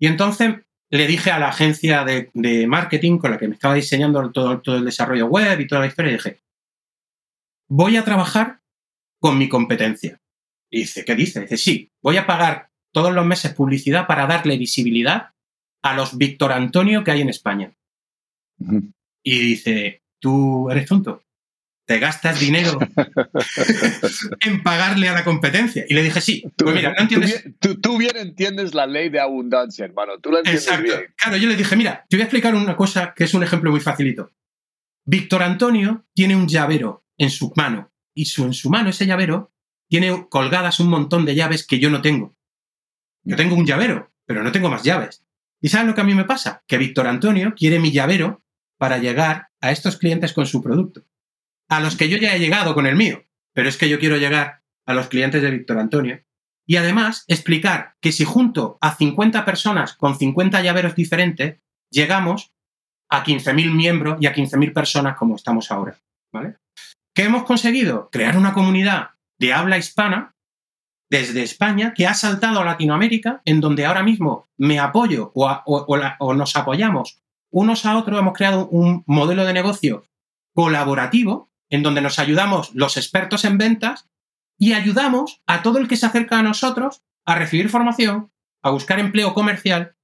Y 0.00 0.08
entonces 0.08 0.56
le 0.90 1.06
dije 1.06 1.30
a 1.30 1.38
la 1.38 1.48
agencia 1.48 2.04
de, 2.04 2.66
marketing 2.66 3.18
con 3.18 3.30
la 3.30 3.38
que 3.38 3.48
me 3.48 3.54
estaba 3.54 3.74
diseñando 3.74 4.32
todo, 4.32 4.60
todo 4.60 4.76
el 4.78 4.84
desarrollo 4.84 5.26
web 5.26 5.60
y 5.60 5.66
toda 5.66 5.82
la 5.82 5.86
historia, 5.86 6.10
y 6.10 6.14
dije, 6.14 6.40
voy 7.68 7.96
a 7.96 8.04
trabajar 8.04 8.60
con 9.20 9.38
mi 9.38 9.48
competencia. 9.48 10.20
Y 10.70 10.80
dice, 10.80 11.04
¿qué 11.04 11.14
dice? 11.14 11.40
Dice, 11.40 11.56
sí, 11.56 11.90
voy 12.02 12.16
a 12.16 12.26
pagar 12.26 12.70
todos 12.92 13.12
los 13.12 13.26
meses 13.26 13.54
publicidad 13.54 14.06
para 14.06 14.26
darle 14.26 14.56
visibilidad 14.56 15.30
a 15.82 15.94
los 15.94 16.16
Víctor 16.16 16.52
Antonio 16.52 17.04
que 17.04 17.10
hay 17.10 17.20
en 17.20 17.28
España. 17.28 17.74
Y 19.22 19.38
dice, 19.38 20.02
¿tú 20.20 20.70
eres 20.70 20.86
tonto? 20.86 21.22
Te 21.86 21.98
gastas 21.98 22.40
dinero 22.40 22.78
en 24.40 24.62
pagarle 24.62 25.08
a 25.08 25.12
la 25.12 25.24
competencia. 25.24 25.84
Y 25.86 25.92
le 25.92 26.02
dije, 26.02 26.20
sí. 26.22 26.42
Pues 26.56 26.74
mira, 26.74 26.94
no 26.96 27.02
entiendes. 27.02 27.44
Tú, 27.82 27.98
bien 27.98 28.16
entiendes 28.16 28.72
la 28.72 28.86
ley 28.86 29.10
de 29.10 29.20
abundancia, 29.20 29.84
hermano. 29.84 30.18
Tú 30.18 30.30
la 30.32 30.38
entiendes 30.38 30.66
Exacto. 30.66 30.92
Claro, 31.16 31.36
yo 31.36 31.48
le 31.48 31.56
dije, 31.56 31.76
mira, 31.76 32.06
te 32.08 32.16
voy 32.16 32.22
a 32.22 32.24
explicar 32.24 32.54
una 32.54 32.76
cosa 32.76 33.12
que 33.14 33.24
es 33.24 33.34
un 33.34 33.42
ejemplo 33.42 33.70
muy 33.70 33.80
facilito. 33.80 34.32
Víctor 35.04 35.42
Antonio 35.42 36.06
tiene 36.14 36.34
un 36.34 36.48
llavero 36.48 37.03
en 37.18 37.30
su 37.30 37.52
mano. 37.56 37.92
Y 38.14 38.26
su, 38.26 38.44
en 38.44 38.54
su 38.54 38.70
mano, 38.70 38.90
ese 38.90 39.06
llavero, 39.06 39.52
tiene 39.88 40.26
colgadas 40.28 40.80
un 40.80 40.88
montón 40.88 41.24
de 41.24 41.34
llaves 41.34 41.66
que 41.66 41.78
yo 41.78 41.90
no 41.90 42.02
tengo. 42.02 42.36
Yo 43.22 43.36
tengo 43.36 43.56
un 43.56 43.66
llavero, 43.66 44.12
pero 44.26 44.42
no 44.42 44.52
tengo 44.52 44.70
más 44.70 44.82
llaves. 44.82 45.24
¿Y 45.60 45.68
sabes 45.68 45.86
lo 45.86 45.94
que 45.94 46.00
a 46.02 46.04
mí 46.04 46.14
me 46.14 46.24
pasa? 46.24 46.62
Que 46.66 46.78
Víctor 46.78 47.06
Antonio 47.06 47.54
quiere 47.56 47.78
mi 47.78 47.90
llavero 47.90 48.42
para 48.76 48.98
llegar 48.98 49.48
a 49.60 49.70
estos 49.70 49.96
clientes 49.96 50.32
con 50.32 50.46
su 50.46 50.62
producto, 50.62 51.04
a 51.68 51.80
los 51.80 51.96
que 51.96 52.08
yo 52.08 52.18
ya 52.18 52.34
he 52.34 52.38
llegado 52.38 52.74
con 52.74 52.86
el 52.86 52.96
mío, 52.96 53.24
pero 53.52 53.68
es 53.68 53.76
que 53.76 53.88
yo 53.88 53.98
quiero 53.98 54.16
llegar 54.16 54.62
a 54.84 54.94
los 54.94 55.08
clientes 55.08 55.40
de 55.40 55.50
Víctor 55.50 55.78
Antonio. 55.78 56.22
Y 56.66 56.76
además 56.76 57.24
explicar 57.28 57.96
que 58.00 58.12
si 58.12 58.24
junto 58.24 58.78
a 58.80 58.94
50 58.94 59.44
personas 59.44 59.94
con 59.94 60.18
50 60.18 60.62
llaveros 60.62 60.94
diferentes, 60.94 61.60
llegamos 61.90 62.52
a 63.08 63.24
15.000 63.24 63.72
miembros 63.72 64.18
y 64.20 64.26
a 64.26 64.34
15.000 64.34 64.72
personas 64.72 65.16
como 65.16 65.36
estamos 65.36 65.70
ahora. 65.70 65.98
¿vale? 66.32 66.56
¿Qué 67.14 67.22
hemos 67.22 67.44
conseguido? 67.44 68.10
Crear 68.10 68.36
una 68.36 68.52
comunidad 68.52 69.10
de 69.38 69.52
habla 69.52 69.78
hispana 69.78 70.34
desde 71.08 71.44
España 71.44 71.94
que 71.94 72.08
ha 72.08 72.14
saltado 72.14 72.58
a 72.58 72.64
Latinoamérica, 72.64 73.40
en 73.44 73.60
donde 73.60 73.86
ahora 73.86 74.02
mismo 74.02 74.48
me 74.56 74.80
apoyo 74.80 75.30
o, 75.34 76.34
nos 76.34 76.56
apoyamos 76.56 77.22
unos 77.52 77.86
a 77.86 77.96
otros, 77.96 78.18
hemos 78.18 78.34
creado 78.34 78.66
un 78.68 79.04
modelo 79.06 79.44
de 79.44 79.52
negocio 79.52 80.02
colaborativo 80.54 81.52
en 81.70 81.84
donde 81.84 82.00
nos 82.00 82.18
ayudamos 82.18 82.74
los 82.74 82.96
expertos 82.96 83.44
en 83.44 83.58
ventas 83.58 84.08
y 84.58 84.72
ayudamos 84.72 85.40
a 85.46 85.62
todo 85.62 85.78
el 85.78 85.86
que 85.86 85.96
se 85.96 86.06
acerca 86.06 86.40
a 86.40 86.42
nosotros 86.42 87.04
a 87.24 87.36
recibir 87.36 87.68
formación, 87.68 88.32
a 88.60 88.70
buscar 88.70 88.98
empleo 88.98 89.34
comercial 89.34 89.94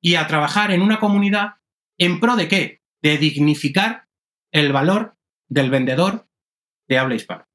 y 0.00 0.16
a 0.16 0.26
trabajar 0.26 0.72
en 0.72 0.82
una 0.82 0.98
comunidad 0.98 1.54
en 1.96 2.18
pro 2.18 2.34
de 2.34 2.48
qué? 2.48 2.82
De 3.02 3.18
dignificar 3.18 4.08
el 4.50 4.72
valor 4.72 5.16
del 5.48 5.70
vendedor 5.70 6.26
de 6.88 6.98
habla 6.98 7.14
hispana 7.14 7.46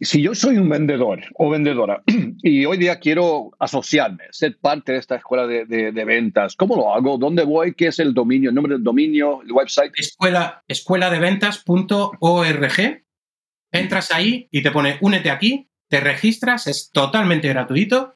si 0.00 0.22
yo 0.22 0.34
soy 0.34 0.56
un 0.58 0.68
vendedor 0.68 1.20
o 1.34 1.48
vendedora 1.50 2.02
y 2.42 2.64
hoy 2.64 2.78
día 2.78 2.98
quiero 3.00 3.50
asociarme, 3.58 4.24
ser 4.30 4.56
parte 4.58 4.92
de 4.92 4.98
esta 4.98 5.16
escuela 5.16 5.44
de, 5.46 6.04
ventas, 6.04 6.54
¿cómo 6.56 6.76
lo 6.76 6.94
hago? 6.94 7.18
¿Dónde 7.18 7.42
voy? 7.44 7.74
¿Qué 7.74 7.88
es 7.88 7.98
el 7.98 8.14
dominio? 8.14 8.50
¿El 8.50 8.54
nombre 8.54 8.74
del 8.74 8.84
dominio? 8.84 9.42
¿El 9.42 9.50
website? 9.52 9.92
Escuela, 9.96 10.62
escueladeventas.org. 10.68 13.04
Entras 13.70 14.10
ahí 14.12 14.48
y 14.50 14.62
te 14.62 14.70
pone 14.70 14.96
únete 15.00 15.30
aquí, 15.30 15.68
te 15.88 16.00
registras, 16.00 16.66
es 16.66 16.90
totalmente 16.90 17.48
gratuito 17.48 18.14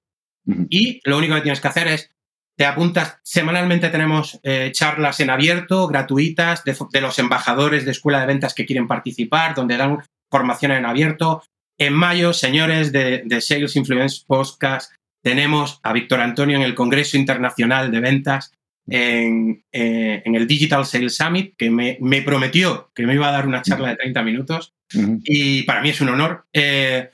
y 0.70 1.01
lo 1.05 1.18
único 1.18 1.35
que 1.35 1.42
tienes 1.42 1.61
que 1.61 1.68
hacer 1.68 1.88
es 1.88 2.11
te 2.57 2.67
apuntas, 2.67 3.19
semanalmente 3.23 3.88
tenemos 3.88 4.38
eh, 4.43 4.71
charlas 4.73 5.21
en 5.21 5.31
abierto, 5.31 5.87
gratuitas, 5.88 6.65
de, 6.65 6.77
de, 6.93 7.01
los 7.01 7.19
embajadores 7.19 7.85
de 7.85 7.93
escuela 7.93 8.21
de 8.21 8.27
ventas 8.27 8.55
que 8.55 8.67
quieren 8.67 8.87
participar, 8.87 9.55
donde 9.55 9.77
dan 9.77 10.03
formación 10.31 10.73
en 10.73 10.85
abierto, 10.87 11.43
en 11.79 11.95
mayo, 11.95 12.33
señores 12.33 12.93
de, 12.93 13.41
Sales 13.41 13.77
Influence 13.77 14.23
Podcast, 14.27 14.93
tenemos 15.23 15.81
a 15.83 15.93
Víctor 15.93 16.21
Antonio 16.21 16.57
en 16.57 16.62
el 16.62 16.75
Congreso 16.75 17.17
Internacional 17.17 17.91
de 17.91 18.01
Ventas, 18.01 18.53
en, 18.87 19.65
eh, 19.73 20.23
el 20.25 20.47
Digital 20.47 20.85
Sales 20.85 21.17
Summit, 21.17 21.55
que 21.57 21.71
me, 21.71 22.23
prometió 22.23 22.91
que 22.95 23.07
me 23.07 23.15
iba 23.15 23.29
a 23.29 23.33
dar 23.33 23.47
una 23.47 23.62
charla 23.62 23.91
de 23.91 23.97
30 23.97 24.23
minutos. 24.23 24.73
Y 25.25 25.62
para 25.62 25.81
mí 25.81 25.88
es 25.88 26.01
un 26.01 26.11
honor. 26.11 26.45
Eh, 26.53 27.11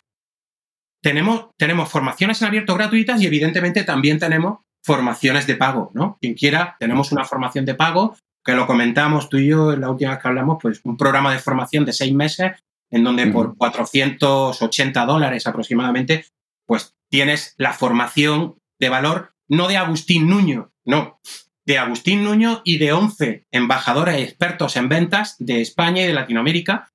tenemos, 1.01 1.51
tenemos 1.57 1.89
formaciones 1.89 2.43
en 2.43 2.49
abierto 2.49 2.75
gratuitas 2.75 3.23
y 3.23 3.27
evidentemente 3.27 3.85
también 3.85 4.19
tenemos 4.19 4.59
formaciones 4.89 5.47
de 5.47 5.55
pago, 5.55 5.91
¿no? 5.93 6.17
Quien 6.19 6.33
quiera, 6.33 6.75
tenemos 6.81 7.13
una 7.13 7.27
formación 7.27 7.67
de 7.67 7.75
pago 7.75 8.17
que 8.43 8.55
lo 8.55 8.67
comentamos 8.67 9.29
tú 9.29 9.37
y 9.37 9.49
yo 9.49 9.75
en 9.75 9.83
la 9.83 9.91
última 9.91 10.13
vez 10.13 10.23
que 10.23 10.29
hablamos, 10.29 10.57
pues 10.63 10.81
un 10.83 10.97
programa 10.97 11.31
de 11.31 11.41
formación 11.41 11.85
de 11.85 11.93
seis 11.93 12.15
meses 12.15 12.53
en 12.91 13.05
donde 13.05 13.27
por 13.27 13.55
480 13.59 15.05
dólares 15.05 15.47
aproximadamente, 15.47 16.25
pues 16.65 16.97
tienes 17.11 17.55
la 17.59 17.75
formación 17.75 18.57
de 18.81 18.89
valor 18.89 19.35
no 19.47 19.69
de 19.69 19.77
Agustín 19.77 20.27
Nuño, 20.27 20.73
no, 20.87 21.21
de 21.67 21.77
Agustín 21.77 22.25
Nuño 22.25 22.63
y 22.65 22.79
de 22.79 22.95
11 22.95 23.47
embajadores 23.51 24.23
expertos 24.23 24.75
en 24.77 24.89
ventas 24.89 25.37
de 25.39 25.61
España 25.61 26.03
y 26.03 26.07
de 26.07 26.15
Latinoamérica 26.15 26.91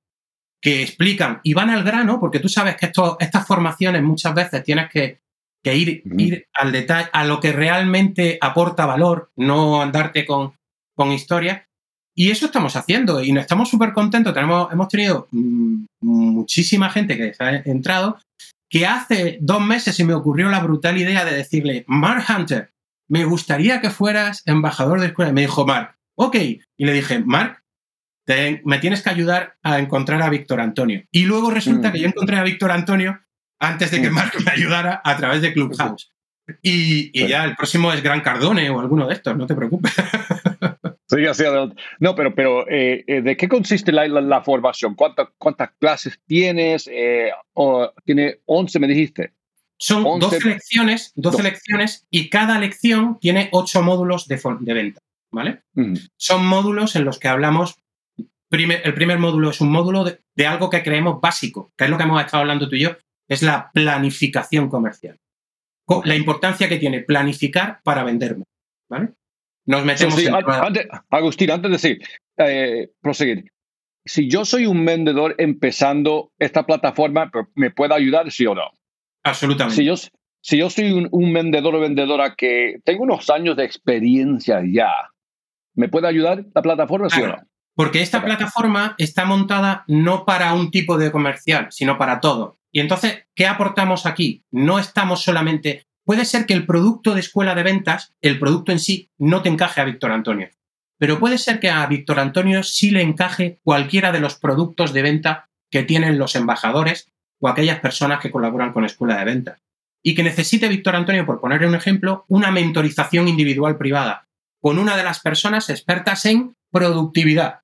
que 0.60 0.82
explican 0.82 1.38
y 1.44 1.54
van 1.54 1.70
al 1.70 1.84
grano, 1.84 2.18
porque 2.18 2.40
tú 2.40 2.48
sabes 2.48 2.74
que 2.74 2.86
esto, 2.86 3.16
estas 3.20 3.46
formaciones 3.46 4.02
muchas 4.02 4.34
veces 4.34 4.64
tienes 4.64 4.90
que, 4.90 5.20
ir, 5.72 6.02
ir, 6.18 6.46
al 6.52 6.72
detalle, 6.72 7.08
a 7.12 7.24
lo 7.24 7.40
que 7.40 7.52
realmente 7.52 8.38
aporta 8.40 8.86
valor, 8.86 9.30
no 9.36 9.80
andarte 9.80 10.26
con, 10.26 10.54
con 10.94 11.12
historias. 11.12 11.62
Y 12.16 12.30
eso 12.30 12.46
estamos 12.46 12.76
haciendo 12.76 13.22
y 13.22 13.36
estamos 13.36 13.68
súper 13.68 13.92
contentos. 13.92 14.34
Tenemos, 14.34 14.72
hemos 14.72 14.88
tenido 14.88 15.26
mm, 15.32 15.86
muchísima 16.02 16.90
gente 16.90 17.16
que 17.16 17.32
ha 17.38 17.56
entrado, 17.64 18.18
que 18.68 18.86
hace 18.86 19.38
dos 19.40 19.60
meses 19.60 19.96
se 19.96 20.04
me 20.04 20.14
ocurrió 20.14 20.48
la 20.48 20.60
brutal 20.60 20.98
idea 20.98 21.24
de 21.24 21.36
decirle, 21.36 21.84
Mark 21.88 22.24
Hunter, 22.28 22.70
me 23.08 23.24
gustaría 23.24 23.80
que 23.80 23.90
fueras 23.90 24.42
embajador 24.46 25.00
de 25.00 25.06
escuela. 25.06 25.30
Y 25.30 25.34
me 25.34 25.40
dijo, 25.42 25.66
Mark, 25.66 25.96
ok. 26.16 26.36
Y 26.36 26.84
le 26.84 26.92
dije, 26.92 27.20
Mark, 27.20 27.62
me 28.64 28.78
tienes 28.78 29.02
que 29.02 29.10
ayudar 29.10 29.56
a 29.62 29.78
encontrar 29.78 30.22
a 30.22 30.30
Víctor 30.30 30.60
Antonio. 30.60 31.02
Y 31.10 31.24
luego 31.24 31.50
resulta 31.50 31.92
que 31.92 32.00
yo 32.00 32.08
mm. 32.08 32.10
encontré 32.10 32.36
a 32.36 32.44
Víctor 32.44 32.70
Antonio 32.70 33.20
antes 33.58 33.90
de 33.90 34.02
que 34.02 34.10
mm. 34.10 34.14
Mark 34.14 34.32
me 34.44 34.50
ayudara 34.50 35.00
a 35.04 35.16
través 35.16 35.42
de 35.42 35.52
Clubhouse. 35.52 36.10
Y, 36.62 37.10
y 37.18 37.26
ya 37.26 37.44
el 37.44 37.56
próximo 37.56 37.92
es 37.92 38.02
Gran 38.02 38.20
Cardone 38.20 38.68
o 38.68 38.80
alguno 38.80 39.06
de 39.06 39.14
estos, 39.14 39.36
no 39.36 39.46
te 39.46 39.54
preocupes. 39.54 39.92
No, 42.00 42.14
pero, 42.14 42.34
pero 42.34 42.68
eh, 42.68 43.04
eh, 43.06 43.22
¿de 43.22 43.36
qué 43.36 43.48
consiste 43.48 43.92
la, 43.92 44.42
formación? 44.42 44.94
¿Cuántas, 44.94 45.28
¿Cuántas 45.38 45.70
clases 45.78 46.18
tienes? 46.26 46.88
Eh, 46.92 47.30
tiene 48.04 48.40
11, 48.46 48.78
me 48.78 48.88
dijiste. 48.88 49.32
Son 49.76 50.18
12 50.18 50.48
lecciones, 50.48 51.12
12 51.16 51.42
lecciones 51.42 52.06
y 52.10 52.30
cada 52.30 52.58
lección 52.58 53.18
tiene 53.20 53.48
8 53.52 53.82
módulos 53.82 54.28
de, 54.28 54.40
de 54.60 54.74
venta, 54.74 55.00
¿vale? 55.30 55.62
Son 56.16 56.46
módulos 56.46 56.96
en 56.96 57.04
los 57.04 57.18
que 57.18 57.28
hablamos, 57.28 57.76
el 58.50 58.94
primer 58.94 59.18
módulo 59.18 59.50
es 59.50 59.60
un 59.60 59.70
módulo 59.70 60.04
de, 60.04 60.20
de, 60.36 60.46
algo 60.46 60.70
que 60.70 60.82
creemos 60.82 61.20
básico, 61.20 61.72
que 61.76 61.84
es 61.84 61.90
lo 61.90 61.96
que 61.96 62.04
hemos 62.04 62.24
estado 62.24 62.42
hablando 62.42 62.68
tú 62.68 62.76
y 62.76 62.82
yo, 62.82 62.96
es 63.28 63.42
la 63.42 63.70
planificación 63.72 64.68
comercial. 64.68 65.18
La 66.04 66.14
importancia 66.14 66.68
que 66.68 66.78
tiene 66.78 67.00
planificar 67.00 67.80
para 67.82 68.04
venderme, 68.04 68.44
¿vale? 68.88 69.12
Nos 69.66 69.84
metemos 69.84 70.14
Agustín, 71.10 71.50
antes 71.50 71.70
de 71.70 71.76
decir, 71.76 72.02
eh, 72.38 72.90
proseguir. 73.00 73.50
Si 74.04 74.28
yo 74.28 74.44
soy 74.44 74.66
un 74.66 74.84
vendedor 74.84 75.34
empezando 75.38 76.32
esta 76.38 76.66
plataforma, 76.66 77.30
¿me 77.54 77.70
puede 77.70 77.94
ayudar, 77.94 78.30
sí 78.30 78.46
o 78.46 78.54
no? 78.54 78.70
Absolutamente. 79.22 79.76
Si 79.76 79.84
yo, 79.86 79.94
si 80.42 80.58
yo 80.58 80.68
soy 80.68 81.08
un, 81.10 81.32
vendedor 81.32 81.74
o 81.74 81.80
vendedora 81.80 82.34
que 82.36 82.80
tengo 82.84 83.04
unos 83.04 83.30
años 83.30 83.56
de 83.56 83.64
experiencia 83.64 84.62
ya, 84.70 84.92
¿me 85.74 85.88
puede 85.88 86.08
ayudar 86.08 86.44
la 86.54 86.62
plataforma, 86.62 87.08
sí 87.08 87.22
o 87.22 87.28
no? 87.28 87.36
Porque 87.74 88.02
esta 88.02 88.22
plataforma 88.22 88.94
está 88.98 89.24
montada 89.24 89.84
no 89.88 90.24
para 90.26 90.52
un 90.52 90.70
tipo 90.70 90.98
de 90.98 91.10
comercial, 91.10 91.68
sino 91.70 91.96
para 91.98 92.20
todo. 92.20 92.58
Y 92.74 92.80
entonces, 92.80 93.28
¿qué 93.36 93.46
aportamos 93.46 94.04
aquí? 94.04 94.44
No 94.50 94.80
estamos 94.80 95.22
solamente 95.22 95.86
puede 96.04 96.24
ser 96.24 96.44
que 96.44 96.54
el 96.54 96.66
producto 96.66 97.14
de 97.14 97.20
escuela 97.20 97.54
de 97.54 97.62
ventas, 97.62 98.14
el 98.20 98.38
producto 98.38 98.72
en 98.72 98.80
sí, 98.80 99.10
no 99.16 99.42
te 99.42 99.48
encaje 99.48 99.80
a 99.80 99.84
Víctor 99.84 100.10
Antonio. 100.10 100.50
Pero 100.98 101.20
puede 101.20 101.38
ser 101.38 101.60
que 101.60 101.70
a 101.70 101.86
Víctor 101.86 102.18
Antonio 102.18 102.64
sí 102.64 102.90
le 102.90 103.02
encaje 103.02 103.60
cualquiera 103.62 104.10
de 104.10 104.18
los 104.20 104.34
productos 104.34 104.92
de 104.92 105.02
venta 105.02 105.48
que 105.70 105.84
tienen 105.84 106.18
los 106.18 106.34
embajadores 106.34 107.12
o 107.40 107.48
aquellas 107.48 107.78
personas 107.78 108.20
que 108.20 108.32
colaboran 108.32 108.72
con 108.72 108.84
escuela 108.84 109.18
de 109.18 109.24
ventas. 109.24 109.62
Y 110.02 110.16
que 110.16 110.24
necesite 110.24 110.68
Víctor 110.68 110.96
Antonio, 110.96 111.24
por 111.24 111.40
poner 111.40 111.64
un 111.64 111.76
ejemplo, 111.76 112.24
una 112.28 112.50
mentorización 112.50 113.28
individual 113.28 113.78
privada 113.78 114.28
con 114.60 114.78
una 114.80 114.96
de 114.96 115.04
las 115.04 115.20
personas 115.20 115.70
expertas 115.70 116.26
en 116.26 116.56
productividad. 116.72 117.60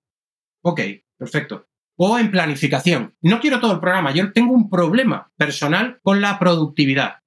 Ok, 0.63 0.81
perfecto. 1.19 1.70
O 2.03 2.19
en 2.19 2.31
planificación. 2.31 3.15
No 3.21 3.41
quiero 3.41 3.61
todo 3.61 3.75
el 3.75 3.81
programa, 3.81 4.13
yo 4.13 4.33
tengo 4.33 4.55
un 4.55 4.71
problema 4.71 5.31
personal 5.37 6.01
con 6.03 6.23
la 6.23 6.39
productividad. 6.39 7.19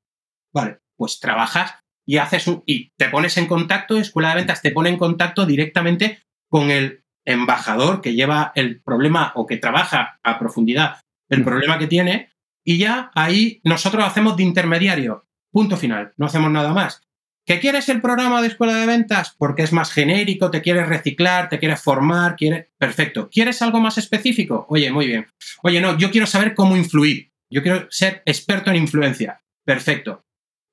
Vale, 0.52 0.80
pues 0.98 1.20
trabajas 1.20 1.76
y 2.08 2.18
haces 2.18 2.48
un, 2.48 2.64
y 2.66 2.90
te 2.98 3.10
pones 3.10 3.38
en 3.38 3.46
contacto, 3.46 3.98
Escuela 3.98 4.30
de 4.30 4.36
Ventas 4.36 4.64
te 4.64 4.72
pone 4.72 4.90
en 4.90 4.98
contacto 4.98 5.46
directamente 5.46 6.24
con 6.50 6.72
el 6.72 7.04
embajador 7.24 8.02
que 8.02 8.16
lleva 8.16 8.52
el 8.56 8.82
problema 8.82 9.32
o 9.36 9.46
que 9.46 9.58
trabaja 9.58 10.20
a 10.24 10.40
profundidad 10.40 10.98
el 11.30 11.44
problema 11.44 11.78
que 11.78 11.88
tiene 11.88 12.32
y 12.66 12.80
ya 12.80 13.12
ahí 13.14 13.62
nosotros 13.64 14.04
hacemos 14.04 14.38
de 14.38 14.44
intermediario. 14.44 15.28
Punto 15.52 15.78
final, 15.78 16.14
no 16.18 16.26
hacemos 16.26 16.50
nada 16.50 16.74
más. 16.74 17.04
¿Que 17.45 17.60
quieres 17.60 17.89
el 17.89 18.01
programa 18.01 18.41
de 18.41 18.47
escuela 18.47 18.75
de 18.75 18.86
ventas? 18.86 19.36
Porque 19.38 19.63
es 19.63 19.73
más 19.73 19.91
genérico, 19.91 20.49
te 20.49 20.62
quieres 20.62 20.88
reciclar, 20.88 21.49
te 21.49 21.60
quieres 21.60 21.82
formar, 21.82 22.36
quieres... 22.36 22.69
Perfecto. 22.77 23.29
¿Quieres 23.29 23.62
algo 23.62 23.79
más 23.79 23.97
específico? 23.97 24.65
Oye, 24.69 24.91
muy 24.91 25.08
bien. 25.08 25.27
Oye, 25.62 25.82
no, 25.82 25.97
yo 25.97 26.10
quiero 26.10 26.25
saber 26.25 26.56
cómo 26.56 26.77
influir. 26.77 27.32
Yo 27.51 27.62
quiero 27.62 27.88
ser 27.91 28.23
experto 28.25 28.69
en 28.69 28.77
influencia. 28.77 29.41
Perfecto. 29.65 30.23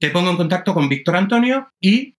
Te 0.00 0.10
pongo 0.10 0.30
en 0.30 0.36
contacto 0.36 0.72
con 0.72 0.88
Víctor 0.88 1.16
Antonio 1.16 1.72
y 1.80 2.16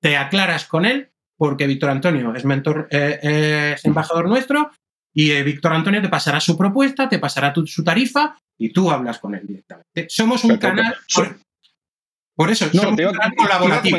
te 0.00 0.16
aclaras 0.16 0.66
con 0.66 0.84
él, 0.84 1.10
porque 1.36 1.66
Víctor 1.66 1.90
Antonio 1.90 2.34
es 2.34 2.44
mentor, 2.44 2.88
eh, 2.90 3.74
es 3.74 3.84
embajador 3.84 4.28
nuestro, 4.28 4.70
y 5.14 5.30
eh, 5.30 5.42
Víctor 5.42 5.72
Antonio 5.72 6.02
te 6.02 6.08
pasará 6.08 6.40
su 6.40 6.58
propuesta, 6.58 7.08
te 7.08 7.18
pasará 7.18 7.54
su 7.64 7.84
tarifa 7.84 8.36
y 8.58 8.72
tú 8.72 8.90
hablas 8.90 9.18
con 9.18 9.34
él 9.34 9.46
directamente. 9.46 10.06
Somos 10.08 10.44
un 10.44 10.58
canal. 10.58 10.96
Por 11.14 11.38
eso, 12.50 12.66
no, 12.74 12.90
un 12.90 12.96
colaborativo. 13.36 13.98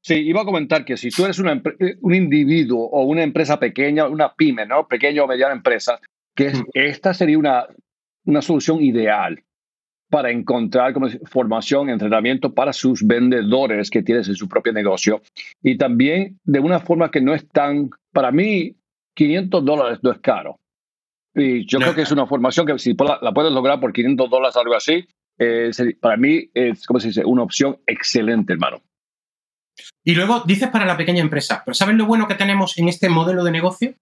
sí, 0.00 0.14
iba 0.14 0.42
a 0.42 0.44
comentar 0.44 0.84
que 0.84 0.96
si 0.96 1.10
tú 1.10 1.24
eres 1.24 1.38
un 1.38 2.14
individuo 2.14 2.84
o 2.86 3.04
una 3.04 3.22
empresa 3.22 3.58
pequeña, 3.58 4.06
una 4.06 4.34
pyme, 4.34 4.66
¿no? 4.66 4.88
Pequeña 4.88 5.22
o 5.22 5.26
mediana 5.26 5.54
empresa, 5.54 6.00
que 6.34 6.52
esta 6.74 7.12
sería 7.14 7.38
una, 7.38 7.66
una 8.24 8.42
solución 8.42 8.82
ideal 8.82 9.42
para 10.12 10.30
encontrar 10.30 10.92
como 10.92 11.08
formación, 11.24 11.88
entrenamiento 11.88 12.52
para 12.52 12.74
sus 12.74 13.02
vendedores 13.02 13.88
que 13.88 14.02
tienes 14.02 14.28
en 14.28 14.34
su 14.34 14.46
propio 14.46 14.72
negocio. 14.72 15.22
Y 15.62 15.78
también 15.78 16.38
de 16.44 16.60
una 16.60 16.80
forma 16.80 17.10
que 17.10 17.22
no 17.22 17.32
es 17.32 17.48
tan, 17.48 17.88
para 18.12 18.30
mí, 18.30 18.76
500 19.14 19.64
dólares 19.64 19.98
no 20.02 20.12
es 20.12 20.18
caro. 20.18 20.58
Y 21.34 21.66
yo 21.66 21.78
creo 21.78 21.94
que 21.94 22.02
es 22.02 22.12
una 22.12 22.26
formación 22.26 22.66
que 22.66 22.78
si 22.78 22.94
la 22.94 23.32
puedes 23.32 23.52
lograr 23.52 23.80
por 23.80 23.94
500 23.94 24.28
dólares, 24.28 24.56
algo 24.56 24.74
así, 24.74 25.06
eh, 25.42 25.96
para 26.00 26.16
mí 26.16 26.50
es, 26.54 26.86
¿cómo 26.86 27.00
se 27.00 27.08
dice? 27.08 27.24
Una 27.24 27.42
opción 27.42 27.78
excelente, 27.86 28.52
hermano. 28.52 28.82
Y 30.04 30.14
luego 30.14 30.40
dices 30.46 30.68
para 30.68 30.84
la 30.84 30.96
pequeña 30.96 31.20
empresa, 31.20 31.62
pero 31.64 31.74
¿sabes 31.74 31.96
lo 31.96 32.06
bueno 32.06 32.28
que 32.28 32.34
tenemos 32.34 32.78
en 32.78 32.88
este 32.88 33.08
modelo 33.08 33.42
de 33.42 33.50
negocio? 33.50 33.94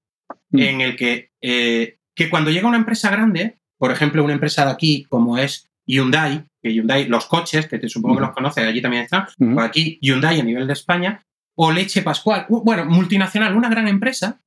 Mm. 0.50 0.58
En 0.58 0.80
el 0.80 0.96
que, 0.96 1.30
eh, 1.40 1.98
que 2.14 2.28
cuando 2.28 2.50
llega 2.50 2.68
una 2.68 2.76
empresa 2.76 3.10
grande, 3.10 3.58
por 3.78 3.90
ejemplo, 3.90 4.24
una 4.24 4.34
empresa 4.34 4.64
de 4.64 4.72
aquí 4.72 5.04
como 5.04 5.38
es 5.38 5.70
Hyundai, 5.86 6.46
que 6.62 6.72
Hyundai, 6.72 7.06
los 7.08 7.26
coches, 7.26 7.66
que 7.66 7.78
te 7.78 7.88
supongo 7.88 8.16
que 8.16 8.22
los 8.22 8.32
conoces, 8.32 8.66
allí 8.66 8.82
también 8.82 9.04
están, 9.04 9.26
por 9.54 9.62
aquí 9.62 9.98
Hyundai 10.02 10.40
a 10.40 10.44
nivel 10.44 10.66
de 10.66 10.74
España, 10.74 11.24
o 11.56 11.72
Leche 11.72 12.02
Pascual, 12.02 12.46
bueno, 12.48 12.84
multinacional, 12.84 13.56
una 13.56 13.68
gran 13.68 13.88
empresa, 13.88 14.42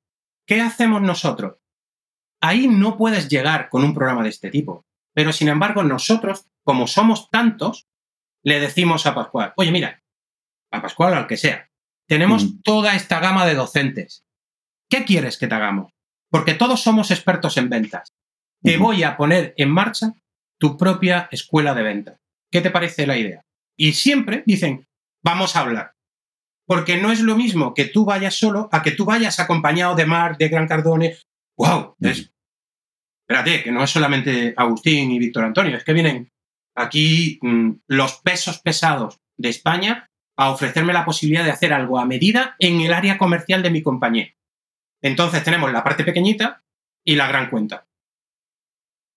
¿qué 0.45 0.61
hacemos 0.61 1.01
nosotros? 1.01 1.57
Ahí 2.41 2.67
no 2.67 2.97
puedes 2.97 3.29
llegar 3.29 3.69
con 3.69 3.83
un 3.83 3.93
programa 3.93 4.23
de 4.23 4.29
este 4.29 4.49
tipo. 4.49 4.85
Pero 5.13 5.31
sin 5.31 5.47
embargo, 5.47 5.83
nosotros, 5.83 6.47
como 6.63 6.87
somos 6.87 7.29
tantos, 7.29 7.87
le 8.43 8.59
decimos 8.59 9.05
a 9.05 9.15
Pascual, 9.15 9.53
oye, 9.57 9.71
mira, 9.71 10.03
a 10.71 10.81
Pascual 10.81 11.13
al 11.13 11.27
que 11.27 11.37
sea, 11.37 11.69
tenemos 12.07 12.61
toda 12.63 12.95
esta 12.95 13.19
gama 13.19 13.45
de 13.45 13.55
docentes. 13.55 14.25
¿Qué 14.89 15.05
quieres 15.05 15.37
que 15.37 15.47
te 15.47 15.55
hagamos? 15.55 15.93
Porque 16.29 16.53
todos 16.53 16.81
somos 16.81 17.11
expertos 17.11 17.57
en 17.57 17.69
ventas. 17.69 18.13
Te 18.61 18.77
voy 18.77 19.03
a 19.03 19.17
poner 19.17 19.53
en 19.57 19.69
marcha 19.69 20.13
tu 20.59 20.77
propia 20.77 21.27
escuela 21.31 21.73
de 21.73 21.83
ventas. 21.83 22.19
¿Qué 22.51 22.61
te 22.61 22.71
parece 22.71 23.05
la 23.05 23.17
idea? 23.17 23.43
Y 23.77 23.93
siempre 23.93 24.43
dicen, 24.45 24.87
vamos 25.23 25.55
a 25.55 25.61
hablar. 25.61 25.93
Porque 26.65 26.97
no 26.97 27.11
es 27.11 27.19
lo 27.19 27.35
mismo 27.35 27.73
que 27.73 27.85
tú 27.85 28.05
vayas 28.05 28.35
solo 28.35 28.69
a 28.71 28.81
que 28.81 28.91
tú 28.91 29.05
vayas 29.05 29.39
acompañado 29.39 29.95
de 29.95 30.05
Mar, 30.05 30.37
de 30.37 30.47
Gran 30.47 30.67
Cardone. 30.67 31.17
¡Wow! 31.57 31.95
espérate, 31.99 33.63
que 33.63 33.71
no 33.71 33.83
es 33.83 33.89
solamente 33.89 34.53
Agustín 34.55 35.11
y 35.11 35.19
Víctor 35.19 35.45
Antonio, 35.45 35.77
es 35.77 35.83
que 35.83 35.93
vienen 35.93 36.32
aquí 36.75 37.39
mm, 37.41 37.71
los 37.87 38.21
pesos 38.21 38.59
pesados 38.59 39.19
de 39.37 39.49
España 39.49 40.09
a 40.35 40.51
ofrecerme 40.51 40.93
la 40.93 41.05
posibilidad 41.05 41.43
de 41.43 41.51
hacer 41.51 41.73
algo 41.73 41.99
a 41.99 42.05
medida 42.05 42.55
en 42.59 42.81
el 42.81 42.93
área 42.93 43.17
comercial 43.17 43.61
de 43.61 43.69
mi 43.69 43.81
compañía. 43.81 44.33
Entonces 45.01 45.43
tenemos 45.43 45.71
la 45.71 45.83
parte 45.83 46.03
pequeñita 46.03 46.63
y 47.03 47.15
la 47.15 47.27
gran 47.27 47.49
cuenta. 47.49 47.85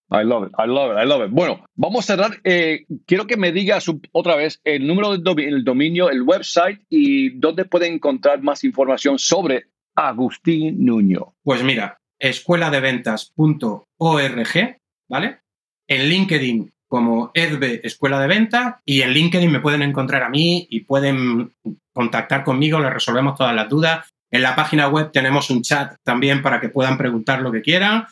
I 0.09 0.25
love 0.25 0.49
it, 0.49 0.55
I 0.57 0.69
love 0.69 0.92
it, 0.92 0.99
I 1.03 1.07
love 1.07 1.27
it. 1.27 1.33
Bueno, 1.33 1.64
vamos 1.75 2.05
a 2.05 2.14
cerrar. 2.14 2.38
Eh, 2.45 2.87
quiero 3.07 3.27
que 3.27 3.37
me 3.37 3.51
digas 3.51 3.87
otra 4.12 4.37
vez 4.37 4.61
el 4.62 4.87
número 4.87 5.11
del 5.12 5.25
dominio, 5.25 5.57
el, 5.57 5.64
dominio, 5.64 6.11
el 6.11 6.23
website 6.23 6.81
y 6.88 7.31
dónde 7.38 7.64
pueden 7.64 7.95
encontrar 7.95 8.40
más 8.42 8.62
información 8.62 9.19
sobre 9.19 9.66
Agustín 9.97 10.85
Nuño. 10.85 11.35
Pues 11.42 11.64
mira, 11.64 11.99
escueladeventas.org, 12.21 14.79
¿vale? 15.09 15.40
En 15.88 16.09
LinkedIn 16.09 16.73
como 16.88 17.31
Edbe 17.35 17.81
Escuela 17.85 18.20
de 18.20 18.29
Venta 18.29 18.81
y 18.85 19.03
en 19.03 19.11
LinkedIn 19.11 19.51
me 19.51 19.61
pueden 19.61 19.83
encontrar 19.83 20.22
a 20.22 20.29
mí 20.29 20.66
y 20.70 20.81
pueden 20.81 21.53
contactar 21.92 22.44
conmigo, 22.44 22.79
les 22.79 22.92
resolvemos 22.92 23.37
todas 23.37 23.55
las 23.55 23.68
dudas. 23.68 24.09
En 24.31 24.42
la 24.42 24.55
página 24.55 24.88
web 24.88 25.11
tenemos 25.12 25.51
un 25.51 25.62
chat 25.62 25.96
también 26.03 26.42
para 26.42 26.61
que 26.61 26.68
puedan 26.68 26.99
preguntar 26.99 27.40
lo 27.40 27.51
que 27.53 27.62
quieran 27.62 28.07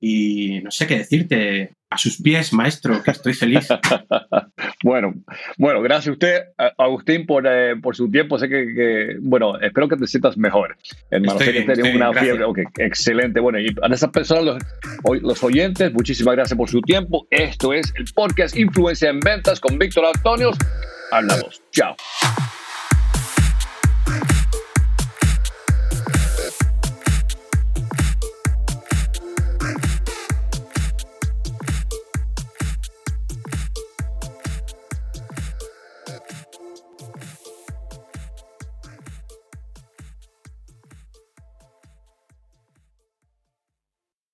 y 0.00 0.60
no 0.62 0.70
sé 0.70 0.86
qué 0.86 0.98
decirte. 0.98 1.72
A 1.90 1.96
sus 1.96 2.20
pies, 2.20 2.52
maestro, 2.52 3.02
que 3.02 3.10
estoy 3.10 3.32
feliz. 3.32 3.68
bueno, 4.82 5.14
bueno, 5.56 5.80
gracias 5.80 6.08
a 6.08 6.12
usted, 6.12 6.42
Agustín, 6.76 7.24
por, 7.24 7.46
eh, 7.46 7.76
por 7.76 7.96
su 7.96 8.10
tiempo. 8.10 8.38
Sé 8.38 8.48
que, 8.48 9.16
bueno, 9.20 9.58
espero 9.58 9.88
que 9.88 9.96
te 9.96 10.06
sientas 10.06 10.36
mejor. 10.36 10.76
Hermano, 11.10 11.38
sé 11.38 11.52
que 11.52 11.62
tenés 11.62 11.94
una 11.94 12.12
fiebre. 12.12 12.44
excelente. 12.78 13.40
Bueno, 13.40 13.58
y 13.58 13.74
a 13.82 13.86
esas 13.94 14.10
personas, 14.10 14.44
los, 14.44 15.22
los 15.22 15.42
oyentes, 15.42 15.92
muchísimas 15.94 16.34
gracias 16.36 16.58
por 16.58 16.68
su 16.68 16.82
tiempo. 16.82 17.26
Esto 17.30 17.72
es 17.72 17.92
el 17.96 18.04
podcast 18.14 18.56
Influencia 18.56 19.08
en 19.08 19.20
Ventas 19.20 19.58
con 19.58 19.78
Víctor 19.78 20.04
Antonio. 20.14 20.50
Hablamos. 21.10 21.62
Chao. 21.72 21.96